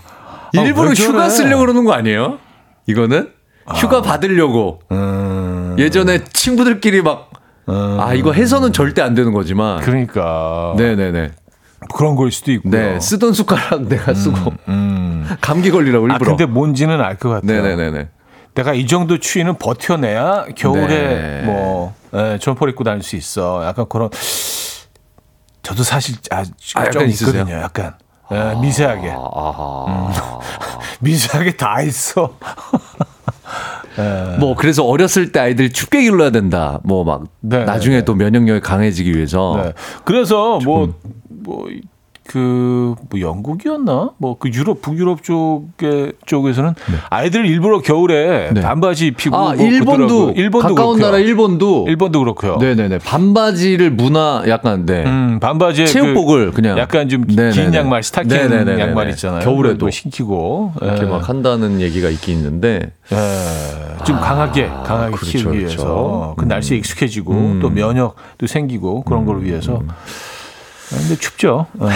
[0.56, 1.10] 아, 일부러 왜 저래?
[1.10, 2.38] 휴가 쓰려고 그러는 거 아니에요?
[2.86, 3.32] 이거는
[3.76, 7.30] 휴가 받으려고 음, 예전에 친구들끼리 막
[7.72, 9.80] 아, 이거 해서는 절대 안 되는 거지만.
[9.82, 11.32] 그러니까 네네네.
[11.94, 12.72] 그런 걸 수도 있고요.
[12.72, 13.00] 네.
[13.00, 14.54] 쓰던 숟가락 내가 쓰고.
[14.68, 15.26] 음.
[15.42, 16.32] 감기 걸리라고 아 일부러.
[16.32, 17.62] 근데 뭔지는 알 것 같아요.
[17.62, 18.10] 네네네네.
[18.56, 21.42] 내가 이 정도 추위는 버텨내야 겨울에 네.
[21.46, 23.64] 뭐 예, 점퍼를 입고 다닐 수 있어.
[23.66, 24.10] 약간 그런
[25.64, 26.44] 저도 사실 아,
[26.76, 27.42] 아, 좀 있으세요?
[27.44, 27.62] 있거든요.
[27.62, 27.94] 약간
[28.32, 30.40] 예, 미세하게 아, 아하.
[31.00, 32.36] 미세하게 다 있어.
[34.40, 36.80] 뭐 그래서 어렸을 때 아이들 춥게 길러야 된다.
[36.84, 38.04] 뭐막 네, 나중에.
[38.06, 39.62] 또 면역력이 강해지기 위해서.
[39.64, 39.74] 네.
[40.06, 40.94] 그래서 뭐
[41.50, 41.68] 뭐
[42.30, 46.76] 그 뭐 영국이었나 뭐 그 유럽 북유럽 쪽에 쪽에서는
[47.10, 48.62] 아이들 일부러 겨울에 네.
[48.62, 50.34] 반바지 입히고 아, 뭐 일본도 그러더라고요.
[50.36, 51.06] 일본도 가까운 그렇고요.
[51.06, 52.58] 나라 일본도 일본도 그렇고요.
[52.58, 53.00] 네네네.
[53.00, 55.04] 반바지를 문화 약간 네.
[55.06, 57.74] 음, 반바지에 체육복을 그 냥 약간 좀 긴.
[57.74, 58.80] 양말 스타킹 네네네네.
[58.80, 59.42] 양말 있잖아요.
[59.42, 59.90] 겨울에도.
[59.90, 61.06] 신기고 이렇게 예.
[61.06, 65.58] 막 한다는 얘기가 있긴 있는데 예, 좀 강하게 강하게 그렇죠, 키우기 그렇죠.
[65.58, 69.82] 위해서 그 날씨에 익숙해지고 또 면역도 생기고 그런 걸 위해서.
[69.88, 69.94] 아,
[70.90, 71.68] 근데 춥죠.
[71.82, 71.88] 예.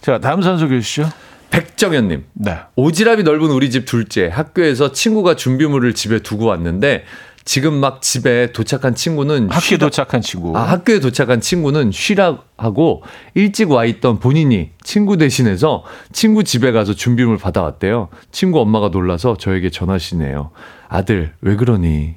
[0.00, 1.10] 자 다음 소개해 주시죠.
[1.50, 2.58] 백정현님 네.
[2.76, 7.04] 오지랖이 넓은 우리 집 둘째 학교에서 친구가 준비물을 집에 두고 왔는데
[7.44, 10.56] 지금 막 집에 도착한 친구는 학교에 도착한 친구.
[10.56, 13.02] 아, 학교에 도착한 친구는 쉬라 하고
[13.34, 18.08] 일찍 와 있던 본인이 친구 대신해서 친구 집에 가서 준비물 받아왔대요.
[18.32, 20.50] 친구 엄마가 놀라서 저에게 전하시네요.
[20.88, 22.14] 아들, 왜 그러니?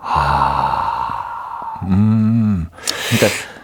[0.00, 1.80] 아.
[1.84, 2.66] 음.
[3.16, 3.57] 그러니까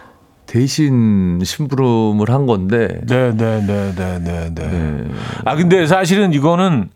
[0.55, 4.19] 대신 심부름을 한 건데 네네네 네 네.
[4.23, 4.49] 네.
[4.55, 5.03] 네.
[5.43, 6.87] 아 근데 사실은 이거는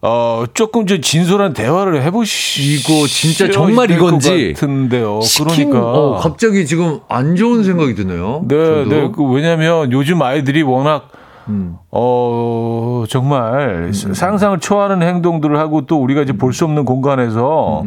[0.00, 5.20] 어 조금 좀 진솔한 대화를 해보시고 진짜 정말 이건지 같은데요.
[5.22, 8.44] 시킨 그러니까 어, 갑자기 지금 안 좋은 생각이 드네요.
[8.46, 8.88] 네, 저도.
[8.88, 9.10] 네.
[9.12, 11.10] 그 왜냐면 요즘 아이들이 워낙
[11.48, 11.76] 음.
[11.90, 17.84] 어 정말 상상을 초월하는 행동들을 하고 또 우리가 이제 볼 수 없는 공간에서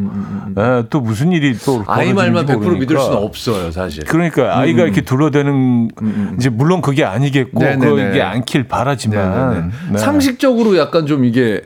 [0.58, 3.26] 예, 또 무슨 일이 또 음, 아이 말만 100% 벌어지는지 믿을 수는 모르니까.
[3.26, 4.04] 없어요, 사실.
[4.04, 5.90] 그러니까 아이가 이렇게 둘러대는
[6.38, 8.04] 이제 물론 그게 아니겠고 네네네.
[8.08, 9.72] 그게 않길 바라지만.
[9.92, 9.98] 네.
[9.98, 11.62] 상식적으로 약간 좀 이게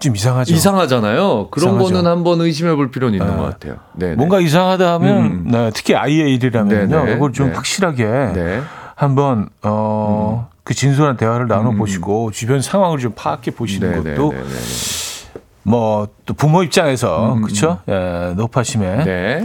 [0.00, 0.52] 좀 이상하죠.
[0.54, 1.48] 이상하잖아요.
[1.50, 1.94] 그런 이상하죠.
[1.94, 3.76] 거는 한번 의심해 볼 필요는 있는 것 같아요.
[3.94, 4.14] 네.
[4.14, 5.44] 뭔가 이상하다 하면 음.
[5.50, 6.96] 네, 특히 아이의 일이라면요.
[7.04, 7.12] 네네.
[7.16, 7.54] 이걸 좀 네.
[7.54, 8.40] 확실하게 네.
[8.58, 8.64] 음.
[9.02, 14.32] 한번 어, 그 진솔한 대화를 나눠 보시고 주변 상황을 좀 파악해 보시는 네, 네, 것도
[14.32, 17.80] 네, 네, 뭐또 부모 입장에서 그렇죠?
[17.88, 19.04] 예, 노파심에 네.
[19.04, 19.44] 네.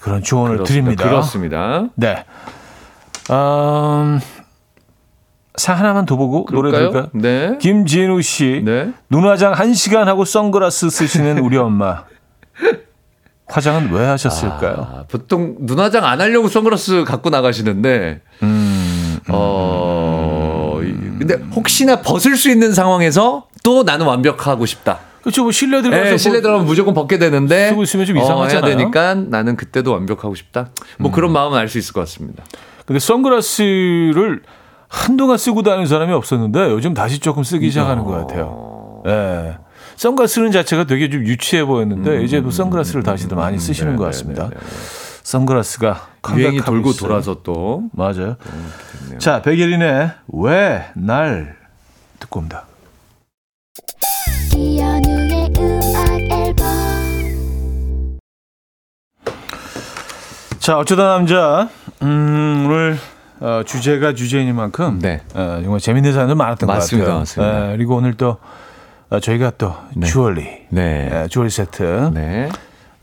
[0.00, 0.72] 그런 조언을 그렇습니다.
[0.72, 1.04] 드립니다.
[1.04, 1.88] 그렇습니다.
[1.96, 2.24] 네.
[3.30, 4.20] 음,
[5.56, 7.10] 사 하나만 더 보고 노래 그럴까요?
[7.10, 7.10] 들을까요?
[7.14, 7.58] 네.
[7.58, 8.92] 김진우 씨, 네.
[9.10, 12.04] 눈화장 한 시간 하고 선글라스 쓰시는 우리 엄마.
[13.46, 14.74] 화장은 왜 하셨을까요?
[14.78, 18.73] 아, 보통 눈화장 안 하려고 선글라스 갖고 나가시는데 음,
[19.28, 24.98] 어 이- 근데 혹시나 벗을 수 있는 상황에서 또 나는 완벽하고 싶다.
[25.22, 25.42] 그렇죠.
[25.42, 28.66] 뭐 실내 들어가서 네, 뭐 실내 들어가면 무조건 벗게 되는데 쓰고 있으면 좀 어, 이상하잖아요.
[28.66, 30.68] 해야 되니까 나는 그때도 완벽하고 싶다.
[30.98, 32.44] 뭐 그런 마음은 알 수 있을 것 같습니다.
[32.84, 34.42] 근데 선글라스를
[34.88, 39.02] 한동안 쓰고 다니는 사람이 없었는데 요즘 다시 조금 쓰기 시작하는 것 같아요.
[39.06, 39.56] 예.
[39.96, 44.50] 선글라스는 자체가 되게 좀 유치해 보였는데 이제 뭐 선글라스를 다시도 많이 쓰시는 것 같습니다.
[45.22, 47.08] 선글라스가 유행이 돌고 있어요.
[47.08, 48.36] 돌아서 또 맞아요.
[49.18, 51.56] 자, 백예린의 왜 날
[52.18, 52.64] 듣고 옵니다.
[60.58, 61.68] 자, 어쩌다 남자
[62.02, 62.98] 음, 오늘
[63.40, 65.20] 어, 주제가 주제이니만큼 네.
[65.34, 67.20] 어, 정말 재밌는 사연들 많았던 맞습니다, 것 같아요.
[67.20, 67.72] 맞습니다.
[67.72, 68.38] 예, 그리고 오늘 또
[69.10, 70.06] 어, 저희가 또 네.
[70.06, 71.10] 주얼리, 네.
[71.12, 72.48] 예, 주얼리 세트 네.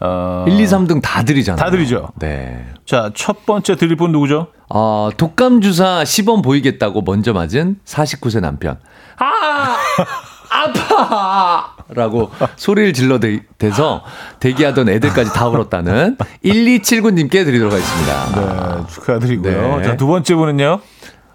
[0.01, 1.63] 어, 1, 2, 3등 다 드리잖아요.
[1.63, 2.09] 다 드리죠.
[2.19, 2.65] 네.
[2.85, 4.47] 자, 첫 번째 드릴 분 누구죠?
[4.69, 8.79] 어, 독감 주사 시범 보이겠다고 먼저 맞은 49세 남편.
[9.17, 9.75] 아!
[10.53, 11.75] 아파!
[11.89, 14.03] 라고 소리를 질러 대, 대서
[14.39, 18.75] 대기하던 애들까지 다 울었다는 1279님께 드리도록 하겠습니다.
[18.81, 19.77] 네, 축하드리고요.
[19.77, 19.83] 네.
[19.83, 20.79] 자, 두 번째 분은요?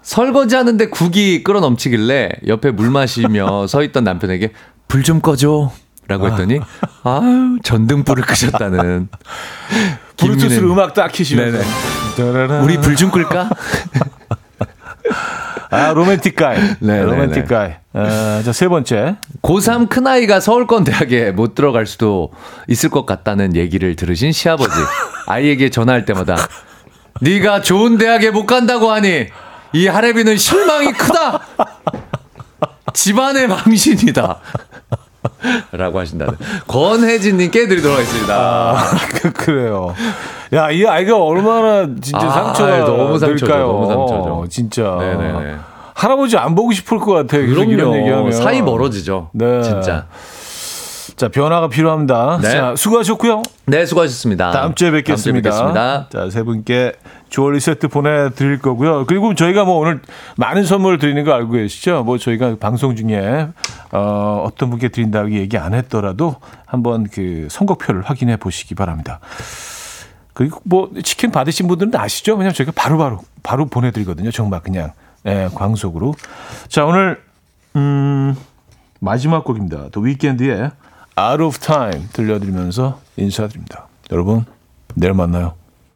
[0.01, 4.51] 설거지 하는데 국이 끓어 넘치길래 옆에 물 마시며 서 있던 남편에게
[4.87, 5.71] 불 좀 꺼줘.
[6.07, 6.59] 라고 했더니,
[7.03, 9.09] 아유, 전등불을 끄셨다는.
[10.17, 11.59] 블루투스로 음악 딱 키시면서.
[12.15, 12.63] 따라란.
[12.63, 13.49] 우리 불 좀 끌까?
[15.69, 16.59] 아, 로맨틱 가이.
[16.79, 17.43] 네, 로맨틱 네, 네.
[17.43, 17.71] 가이.
[17.93, 19.17] 아, 자, 세 번째.
[19.41, 22.31] 고3 큰아이가 서울권대학에 못 들어갈 수도
[22.67, 24.73] 있을 것 같다는 얘기를 들으신 시아버지.
[25.27, 26.35] 아이에게 전화할 때마다
[27.21, 29.27] 네가 좋은 대학에 못 간다고 하니
[29.73, 31.41] 이 할애비는 실망이 크다.
[32.93, 34.39] 집안의 망신이다.
[35.71, 36.35] 라고 하신다는
[36.67, 38.35] 권혜진님께 드리도록 하겠습니다.
[38.35, 38.75] 아,
[39.21, 39.93] 그- 그래요.
[40.53, 43.67] 야, 이 아이가 얼마나 진짜 아, 상처가 너무 상처죠, 될까요?
[43.67, 44.45] 너무 상처죠.
[44.49, 44.97] 진짜.
[44.99, 45.55] 네네네.
[45.93, 47.47] 할아버지 안 보고 싶을 것 같아요.
[47.47, 48.31] 그럼요.
[48.31, 49.29] 사이 멀어지죠.
[49.33, 49.61] 네.
[49.63, 50.05] 진짜.
[51.15, 52.37] 자, 변화가 필요합니다.
[52.43, 52.51] 네.
[52.51, 53.41] 자, 수고하셨고요.
[53.65, 54.51] 네, 수고하셨습니다.
[54.51, 55.49] 다음 주에 뵙겠습니다.
[55.49, 56.07] 다음 주에 뵙겠습니다.
[56.11, 56.93] 자, 세 분께
[57.29, 59.05] 주얼리 세트 보내드릴 거고요.
[59.05, 60.01] 그리고 저희가 뭐 오늘
[60.37, 62.03] 많은 선물 드리는 거 알고 계시죠?
[62.03, 63.49] 뭐 저희가 방송 중에
[63.91, 69.19] 어, 어떤 분께 드린다고 얘기 안 했더라도 한번 그 선곡표를 확인해 보시기 바랍니다.
[70.33, 72.33] 그리고 뭐 치킨 받으신 분들은 아시죠?
[72.33, 74.31] 왜냐면 저희가 바로 바로 바로 보내드리거든요.
[74.31, 74.91] 정말 그냥
[75.25, 76.13] 예, 광속으로.
[76.69, 77.21] 자 오늘
[77.75, 78.35] 음,
[78.99, 79.89] 마지막 곡입니다.
[79.91, 80.71] 또 위켄드의
[81.19, 83.87] Out of Time 들려드리면서 인사드립니다.
[84.11, 84.45] 여러분
[84.95, 85.55] 내일 만나요.